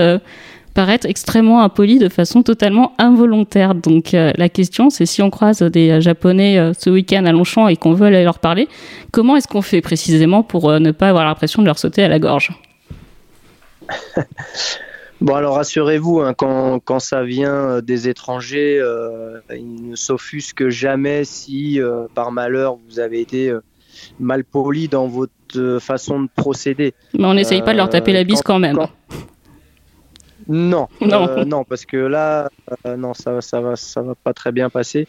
[0.76, 3.74] paraître extrêmement impoli de façon totalement involontaire.
[3.74, 7.32] Donc euh, la question, c'est si on croise des euh, Japonais euh, ce week-end à
[7.32, 8.68] Longchamp et qu'on veut aller leur parler,
[9.12, 12.20] comment est-ce qu'on fait précisément pour ne pas avoir l'impression de leur sauter à la
[12.20, 12.52] gorge?
[15.22, 21.24] Bon, alors rassurez-vous, hein, quand, quand, ça vient des étrangers, euh, ils ne s'offusquent jamais
[21.24, 21.80] si,
[22.14, 23.52] par malheur, vous avez été
[24.20, 26.94] mal poli dans votre façon de procéder.
[27.18, 28.78] Mais on n'essaye pas de leur taper la bise quand, même.
[30.48, 31.46] Non, non.
[31.46, 32.50] non, parce que là,
[32.98, 35.08] non, ça, ça, va, ça va pas très bien passer.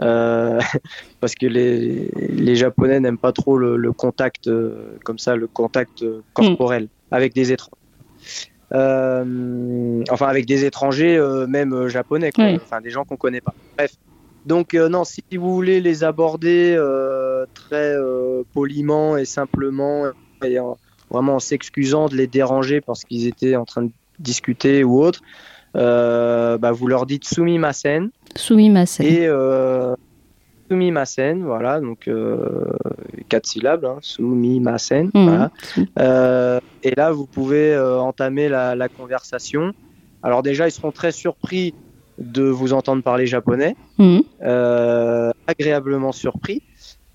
[0.00, 0.60] Euh,
[1.20, 6.04] parce que les, les Japonais n'aiment pas trop le, contact euh, comme ça, le contact
[6.32, 6.88] corporel mm.
[7.10, 7.74] avec des étrangers.
[8.72, 11.18] Euh, enfin, avec des étrangers,
[11.48, 13.54] même japonais, enfin des gens qu'on connaît pas.
[13.76, 13.92] Bref.
[14.46, 16.78] Donc non, si vous voulez les aborder
[17.54, 17.94] très
[18.52, 20.04] poliment et simplement,
[20.44, 20.58] et
[21.10, 25.20] vraiment en s'excusant de les déranger parce qu'ils étaient en train de discuter ou autre,
[25.74, 28.10] bah, vous leur dites sumimasen.
[28.36, 29.06] Sumimasen.
[29.06, 29.94] Et euh,
[30.68, 32.66] sumimasen, voilà, donc euh,
[33.28, 35.10] quatre syllabes, hein, sumimasen.
[35.14, 35.24] Mhm.
[35.24, 35.50] Voilà.
[35.98, 39.72] Euh, et là, vous pouvez euh, entamer la, la, conversation.
[40.22, 41.74] Alors déjà, ils seront très surpris
[42.18, 44.22] de vous entendre parler japonais, mhm.
[45.46, 46.62] agréablement surpris.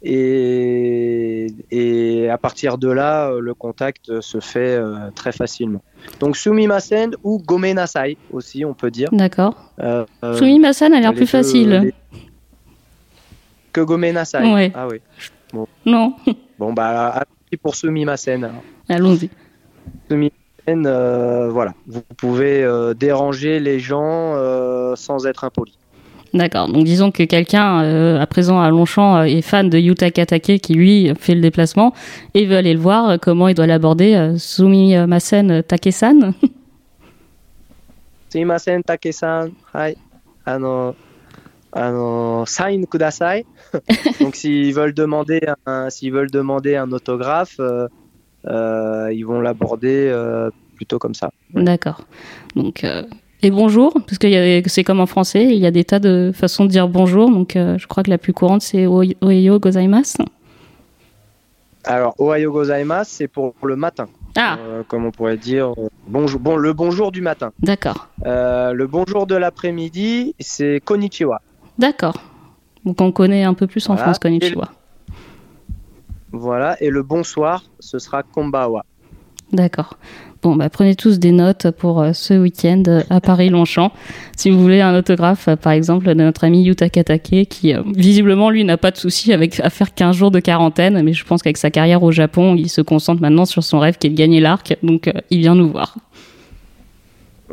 [0.05, 4.77] Et, et, à partir de là, le contact se fait
[5.15, 5.81] très facilement.
[6.19, 9.09] Donc sumimasen ou gomenasai aussi, on peut dire.
[9.11, 9.55] D'accord.
[9.79, 11.93] Euh, sumimasen a l'air plus facile.
[13.71, 14.71] Que gomenasai.
[14.73, 15.01] Ah oui.
[15.85, 16.15] Non.
[16.59, 17.23] Bon bah
[17.61, 18.51] pour sumimasen.
[18.89, 19.29] Allons-y.
[20.09, 21.73] Sumimasen, euh, voilà.
[21.87, 24.35] Vous pouvez euh, déranger les gens
[24.95, 25.77] sans être impoli.
[26.33, 26.67] D'accord.
[26.67, 30.59] Donc disons que quelqu'un euh, à présent à Longchamp euh, est fan de Yuta Katake
[30.59, 31.93] qui lui fait le déplacement
[32.33, 33.07] et veut aller le voir.
[33.07, 36.33] Euh, comment il doit l'aborder Sumi Masen Takesan?
[38.29, 39.51] Sumimasen Takesan.
[39.75, 39.95] Hai.
[40.45, 40.95] Ano,
[41.71, 43.45] ano, sign kudasai.
[44.19, 47.59] Donc s'ils veulent demander un, s'ils veulent demander un autographe,
[48.43, 50.11] ils vont l'aborder
[50.75, 51.29] plutôt comme ça.
[51.53, 52.01] D'accord.
[52.55, 52.83] Donc
[53.43, 56.63] et bonjour, parce que c'est comme en français, il y a des tas de façons
[56.63, 57.29] de dire bonjour.
[57.29, 60.23] Donc, euh, je crois que la plus courante, c'est Ohayo gozaimasu.
[61.83, 64.07] Alors, Ohayo gozaimasu, c'est pour le matin.
[64.37, 64.57] Ah.
[64.59, 65.73] Euh, comme on pourrait dire,
[66.07, 67.51] bonjour, bon, le bonjour du matin.
[67.59, 68.07] D'accord.
[68.25, 71.41] Euh, le bonjour de l'après-midi, c'est konnichiwa.
[71.77, 72.15] D'accord.
[72.85, 74.69] Donc, on connaît un peu plus en France konnichiwa.
[76.31, 78.85] Voilà, et le bonsoir, ce sera konbawa.
[79.51, 79.97] D'accord.
[80.43, 83.93] Bon, bah, prenez tous des notes pour euh, ce week-end euh, à Paris-Longchamp.
[84.35, 88.49] Si vous voulez un autographe, euh, par exemple, de notre ami Yuta Katake, qui visiblement,
[88.49, 91.41] lui, n'a pas de souci avec à faire 15 jours de quarantaine, mais je pense
[91.41, 94.17] qu'avec sa carrière au Japon, il se concentre maintenant sur son rêve qui est de
[94.17, 95.95] gagner l'arc, donc il vient nous voir.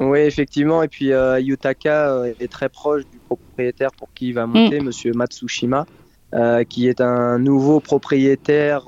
[0.01, 0.83] Oui, effectivement.
[0.83, 4.85] Et puis Yutaka est très proche du propriétaire pour qui il va monter, mm.
[4.85, 5.87] Monsieur Matsushima,
[6.69, 8.83] qui est un nouveau propriétaire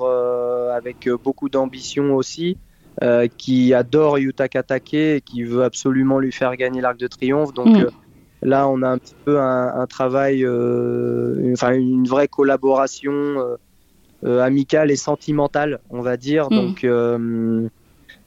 [0.74, 2.56] avec beaucoup d'ambition aussi.
[3.00, 7.54] Euh, qui adore Yutaka Take et qui veut absolument lui faire gagner l'Arc de Triomphe.
[7.54, 7.84] Donc mm.
[7.84, 7.90] euh,
[8.42, 13.38] là, on a un petit peu un, travail, euh, une, enfin une vraie collaboration
[14.22, 16.48] amicale et sentimentale, on va dire.
[16.50, 16.54] Mm.
[16.54, 16.86] Donc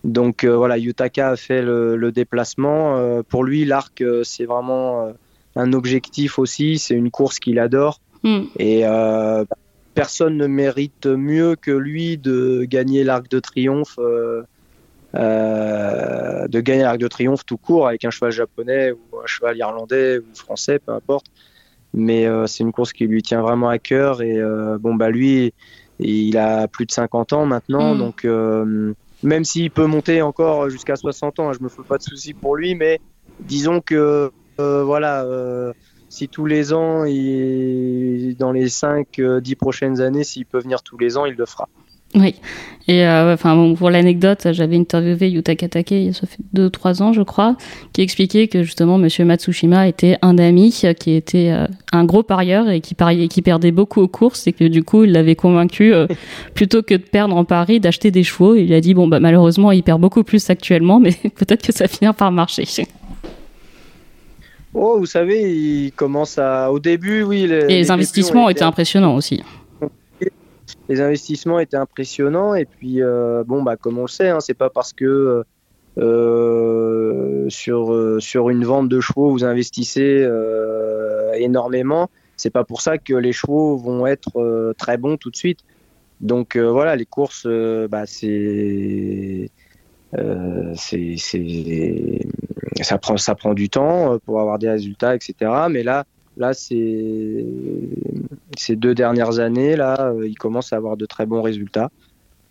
[0.03, 3.21] donc voilà, Yutaka a fait le, déplacement.
[3.29, 5.13] pour lui, l'arc, c'est vraiment
[5.55, 6.79] un objectif aussi.
[6.79, 7.99] C'est une course qu'il adore.
[8.23, 8.41] Mm.
[8.57, 8.83] Et
[9.93, 13.99] personne ne mérite mieux que lui de gagner l'Arc de Triomphe.
[15.15, 19.57] Euh, de gagner l'Arc de Triomphe tout court avec un cheval japonais ou un cheval
[19.57, 21.27] irlandais ou français, peu importe.
[21.93, 25.09] Mais euh, c'est une course qui lui tient vraiment à cœur et euh, bon bah
[25.09, 25.53] lui,
[25.99, 27.97] il a plus de 50 ans maintenant, mm.
[27.97, 28.27] donc
[29.23, 32.33] même s'il peut monter encore jusqu'à 60 ans, hein, je me fais pas de soucis
[32.33, 32.99] pour lui, mais
[33.39, 35.25] disons que voilà,
[36.09, 41.17] si tous les ans, il, dans les 5-10 prochaines années, s'il peut venir tous les
[41.17, 41.69] ans, il le fera.
[42.15, 42.35] Oui.
[42.87, 47.57] Et euh, enfin, pour l'anecdote, j'avais interviewé Yuta Katake, ça fait 2-3 ans, je crois,
[47.93, 52.69] qui expliquait que justement, Monsieur Matsushima était un ami qui était euh, un gros parieur
[52.69, 55.93] et qui, pariait, qui perdait beaucoup aux courses et que du coup, il l'avait convaincu,
[55.93, 56.05] euh,
[56.53, 58.53] plutôt que de perdre en pari, d'acheter des chevaux.
[58.53, 61.87] Il a dit, bon, bah, malheureusement, il perd beaucoup plus actuellement, mais peut-être que ça
[61.87, 62.65] finira par marcher.
[64.75, 66.71] Oh, vous savez, il commence à.
[66.71, 67.47] Au début, oui.
[67.47, 69.41] Les, et les, investissements étaient impressionnants aussi
[70.89, 72.55] les investissements étaient impressionnants.
[72.55, 75.43] Et puis, euh, bon, bah, comme on le sait, hein, c'est pas parce que
[75.97, 80.27] euh, sur, euh, sur une vente de chevaux, vous investissez
[81.35, 82.09] énormément.
[82.37, 85.59] C'est pas pour ça que les chevaux vont être très bons tout de suite.
[86.21, 87.47] Donc voilà, les courses,
[87.89, 89.49] bah, c'est
[92.81, 95.51] ça prend ça prend du temps pour avoir des résultats, etc.
[95.69, 96.05] Mais là,
[96.37, 97.45] Là, ces,
[98.57, 101.89] ces deux dernières années, là, euh, il commence à avoir de très bons résultats.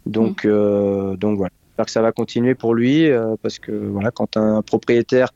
[0.06, 0.48] Donc, mm.
[0.50, 1.52] euh, donc voilà.
[1.68, 3.08] j'espère que ça va continuer pour lui
[3.42, 5.30] parce que voilà, quand un propriétaire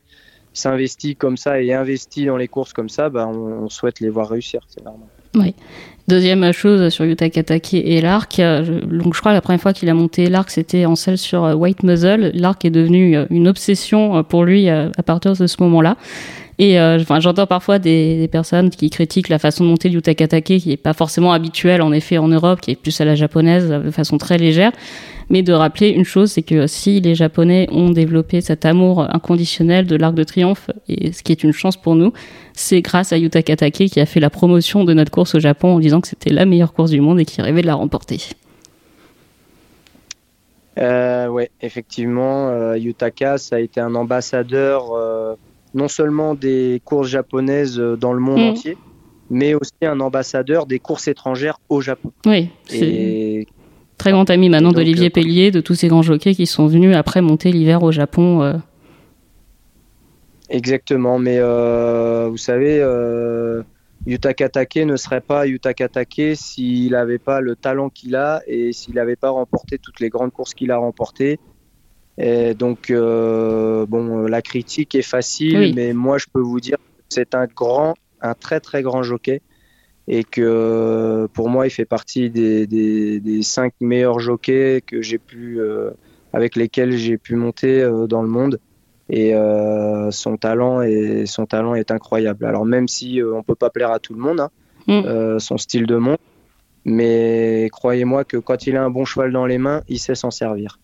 [0.54, 4.28] s'investit comme ça et investit dans les courses comme ça, bah, on, souhaite les voir
[4.30, 5.08] réussir, c'est normal.
[5.34, 5.54] Oui.
[6.08, 8.40] Deuxième chose sur Yuta Katake et l'arc.
[8.40, 11.82] Donc, je crois la première fois qu'il a monté l'arc, c'était en selle sur White
[11.82, 12.32] Muzzle.
[12.34, 15.98] L'arc est devenu une obsession pour lui à partir de ce moment-là.
[16.58, 20.72] Et euh, j'entends parfois des, personnes qui critiquent la façon de monter du utakatake, qui
[20.72, 23.90] est pas forcément habituelle en effet en Europe, qui est plus à la japonaise, de
[23.92, 24.72] façon très légère.
[25.30, 29.86] Mais de rappeler une chose, c'est que si les Japonais ont développé cet amour inconditionnel
[29.86, 32.12] de l'Arc de Triomphe, et ce qui est une chance pour nous,
[32.54, 35.74] c'est grâce à Yuta Katake qui a fait la promotion de notre course au Japon
[35.74, 38.20] en disant que c'était la meilleure course du monde et qui rêvait de la remporter.
[40.78, 42.78] Euh, ouais, effectivement, euh,
[43.36, 45.34] ça a été un ambassadeur euh,
[45.74, 48.50] non seulement des courses japonaises euh, dans le monde mm.
[48.50, 48.76] entier,
[49.30, 52.12] mais aussi un ambassadeur des courses étrangères au Japon.
[52.26, 53.46] Oui, c'est
[53.96, 56.94] très grand ami maintenant d'Olivier euh, Pellier, de tous ces grands jockeys qui sont venus
[56.94, 58.42] après monter l'hiver au Japon.
[58.42, 58.54] Euh.
[60.50, 62.80] Exactement, mais vous savez,
[64.06, 68.72] Yutaka Take ne serait pas Yutaka Take s'il n'avait pas le talent qu'il a et
[68.72, 71.38] s'il n'avait pas remporté toutes les grandes courses qu'il a remportées
[72.18, 77.04] et donc, euh, bon, la critique est facile, mais moi, je peux vous dire que
[77.08, 79.40] c'est un grand, un très très grand jockey.
[80.10, 85.60] Et que pour moi, il fait partie des, des, cinq meilleurs jockeys que j'ai pu,
[85.60, 85.90] euh,
[86.32, 88.58] avec lesquels j'ai pu monter euh, dans le monde.
[89.10, 89.32] Et
[90.10, 92.44] son talent est, son talent est incroyable.
[92.44, 94.50] Alors même si on peut pas plaire à tout le monde, hein,
[94.86, 95.38] mm.
[95.38, 96.20] son style de monte,
[96.84, 100.30] mais croyez-moi que quand il a un bon cheval dans les mains, il sait s'en
[100.30, 100.78] servir.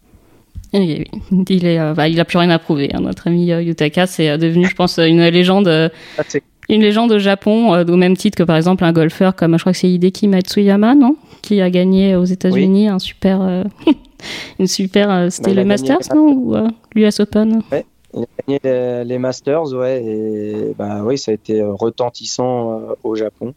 [1.48, 2.90] Il, est, euh, bah, il a plus rien à prouver.
[2.92, 3.00] Hein.
[3.00, 5.68] Notre ami euh, Yutaka, c'est euh, devenu, je pense, une légende.
[5.68, 6.22] Ah,
[6.70, 9.72] une légende au Japon, au même titre que par exemple un golfeur comme je crois
[9.72, 11.16] que c'est Hideki Matsuyama, non?
[11.42, 13.66] Qui a gagné aux États-Unis un super,
[14.58, 16.32] une super, c'était le Masters, non?
[16.32, 16.56] Ou
[16.94, 17.60] l'US Open?
[17.70, 23.14] Ouais, il a gagné les, Masters, ouais, et bah oui, ça a été retentissant au
[23.14, 23.52] Japon.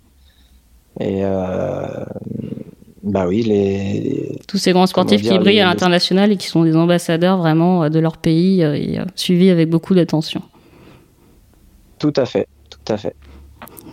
[0.99, 1.23] Et
[3.07, 4.37] bah oui, les...
[4.47, 7.89] Tous ces grands sportifs qui brillent à l'international et qui sont des ambassadeurs vraiment euh,
[7.89, 10.41] de leur pays euh, et euh, suivis avec beaucoup d'attention.
[11.99, 13.15] Tout à fait, tout à fait.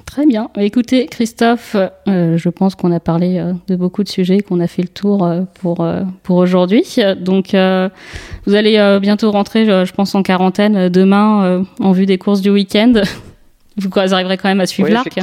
[0.04, 0.50] Très bien.
[0.56, 4.88] Écoutez, Christophe, je pense qu'on a parlé de beaucoup de sujets, qu'on a fait le
[4.88, 5.84] tour pour,
[6.22, 6.84] pour aujourd'hui.
[7.18, 12.50] Donc, vous allez bientôt rentrer, je pense, en quarantaine demain en vue des courses du
[12.50, 12.92] week-end.
[13.76, 15.18] Vous arriverez quand même à suivre l'arc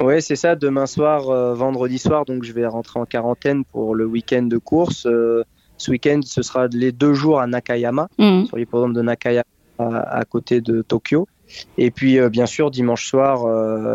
[0.00, 0.54] oui, c'est ça.
[0.54, 4.58] Demain soir, euh, vendredi soir, donc je vais rentrer en quarantaine pour le week-end de
[4.58, 5.06] course.
[5.06, 5.44] Euh,
[5.76, 8.46] ce week-end, ce sera les deux jours à Nakayama, mmh.
[8.46, 9.44] sur l'hippodrome de Nakayama,
[9.78, 11.28] à, côté de Tokyo.
[11.76, 13.44] Et puis, euh, bien sûr, dimanche soir,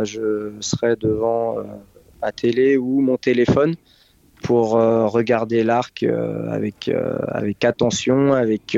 [0.05, 1.57] je serai devant
[2.21, 3.75] ma télé ou mon téléphone
[4.43, 6.89] pour regarder l'arc avec,
[7.27, 8.77] avec attention, avec,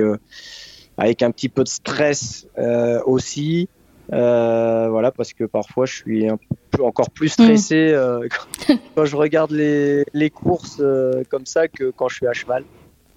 [0.97, 2.47] avec un petit peu de stress
[3.05, 3.69] aussi.
[4.14, 6.38] Euh, voilà, parce que parfois je suis un
[6.72, 7.95] peu encore plus stressé mm.
[7.95, 8.28] euh,
[8.95, 12.64] quand, je regarde les, les courses euh, comme ça que quand je suis à cheval.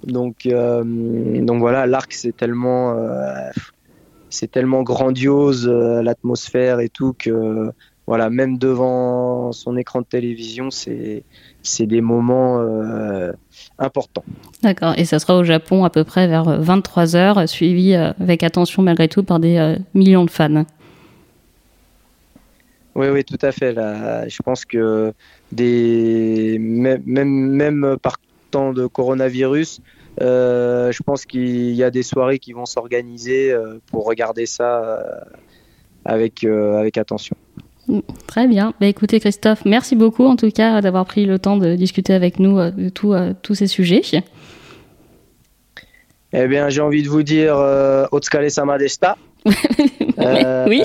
[0.06, 2.96] Donc, donc voilà, l'arc c'est tellement,
[4.30, 7.72] c'est tellement grandiose, l'atmosphère et tout que
[8.06, 11.24] voilà, même devant son écran de télévision, c'est
[11.62, 12.64] c'est des moments
[13.80, 14.22] importants.
[14.62, 19.08] D'accord, et ça sera au Japon à peu près vers 23h, suivi avec attention malgré
[19.08, 20.64] tout par des millions de fans.
[22.98, 23.72] Oui, oui, tout à fait.
[23.72, 25.12] Là, je pense que
[25.52, 28.16] des, même, même par
[28.50, 29.80] temps de coronavirus,
[30.20, 34.82] euh, je pense qu'il y a des soirées qui vont s'organiser euh, pour regarder ça
[34.82, 35.00] euh,
[36.04, 37.36] avec, avec attention.
[37.86, 38.74] Mm, très bien.
[38.80, 42.40] Bah, écoutez, Christophe, merci beaucoup en tout cas d'avoir pris le temps de discuter avec
[42.40, 44.02] nous de tous ces sujets.
[46.32, 47.56] Eh bien, j'ai envie de vous dire
[48.10, 49.16] Otskale Samadesta.
[50.66, 50.82] oui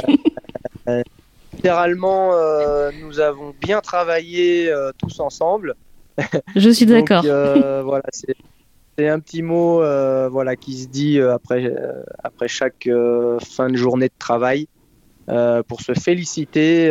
[1.63, 5.75] littéralement, euh, nous avons bien travaillé euh, tous ensemble.
[6.57, 7.23] Je suis d'accord.
[7.25, 9.77] Euh, voilà, c'est un petit mot
[10.29, 11.73] voilà, qui se dit après,
[12.21, 12.89] après chaque
[13.41, 14.67] fin de journée de travail
[15.67, 16.89] pour se féliciter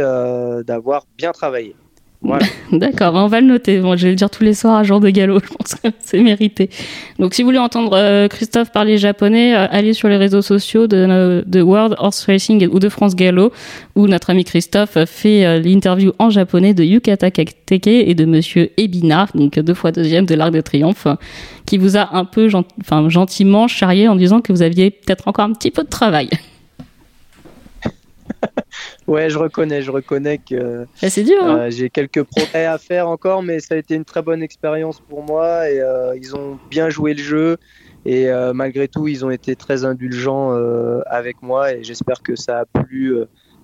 [0.66, 1.76] d'avoir bien travaillé.
[2.72, 3.80] D'accord, on va le noter.
[3.80, 5.88] Bon, je vais le dire tous les soirs à jour de galop, je pense que
[6.00, 6.70] c'est mérité.
[7.18, 10.86] Donc si vous voulez entendre euh, Christophe parler japonais, euh, allez sur les réseaux sociaux
[10.86, 13.52] de, de, World Horse Racing ou de France Gallo,
[13.96, 18.70] où notre ami Christophe fait euh, l'interview en japonais de Yukata Teke et de Monsieur
[18.76, 21.06] Ebina, donc deux fois deuxième de l'Arc de Triomphe,
[21.66, 22.48] qui vous a un peu
[22.80, 26.30] enfin, gentiment charrié en disant que vous aviez peut-être encore un petit peu de travail.
[29.06, 31.42] ouais, je reconnais, je reconnais que bah, c'est dur.
[31.42, 31.70] Hein.
[31.70, 35.22] j'ai quelques progrès à faire encore, mais ça a été une très bonne expérience pour
[35.22, 35.82] moi et
[36.16, 37.56] ils ont bien joué le jeu.
[38.04, 40.52] Et malgré tout, ils ont été très indulgents
[41.06, 43.16] avec moi et j'espère que ça a plu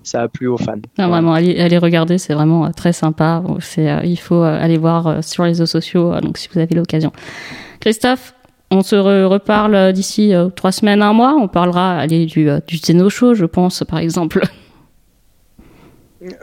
[0.03, 0.75] ça a plu aux fans.
[0.97, 3.43] Vraiment, allez, regarder, c'est vraiment euh, très sympa.
[3.59, 6.75] C'est, euh, il faut euh, aller voir sur les réseaux sociaux, donc si vous avez
[6.75, 7.11] l'occasion.
[7.79, 8.33] Christophe,
[8.71, 11.35] on se reparle d'ici trois semaines, un mois.
[11.39, 14.41] On parlera allez, du, du Zeno Show, je pense, par exemple.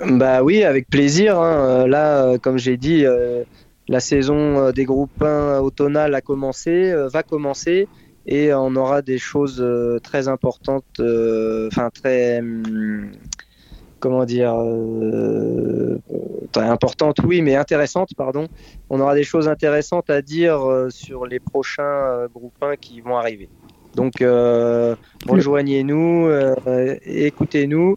[0.06, 1.38] Bah oui, avec plaisir.
[1.38, 1.86] Hein.
[1.86, 3.04] Là, comme j'ai dit,
[3.88, 7.88] la saison des groupes 1 automnale a commencé, va commencer
[8.26, 9.64] et on aura des choses
[10.02, 13.12] très importantes, enfin très hum,
[14.06, 15.98] comment dire, euh,
[16.54, 18.46] importante, oui, mais intéressante, pardon.
[18.90, 23.00] On aura des choses intéressantes à dire euh, sur les prochains euh, groupes 1 qui
[23.00, 23.48] vont arriver.
[23.94, 24.22] Donc,
[25.26, 26.28] rejoignez-nous,
[27.06, 27.96] écoutez-nous,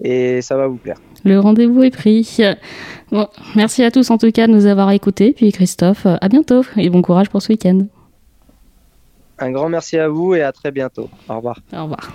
[0.00, 0.98] et ça va vous plaire.
[1.24, 2.38] Le rendez-vous est pris.
[3.10, 5.32] Bon, merci à tous en tout cas de nous avoir écoutés.
[5.32, 7.86] Puis Christophe, à bientôt et bon courage pour ce week-end.
[9.38, 11.08] Un grand merci à vous et à très bientôt.
[11.28, 11.58] Au revoir.
[11.72, 12.10] Au revoir.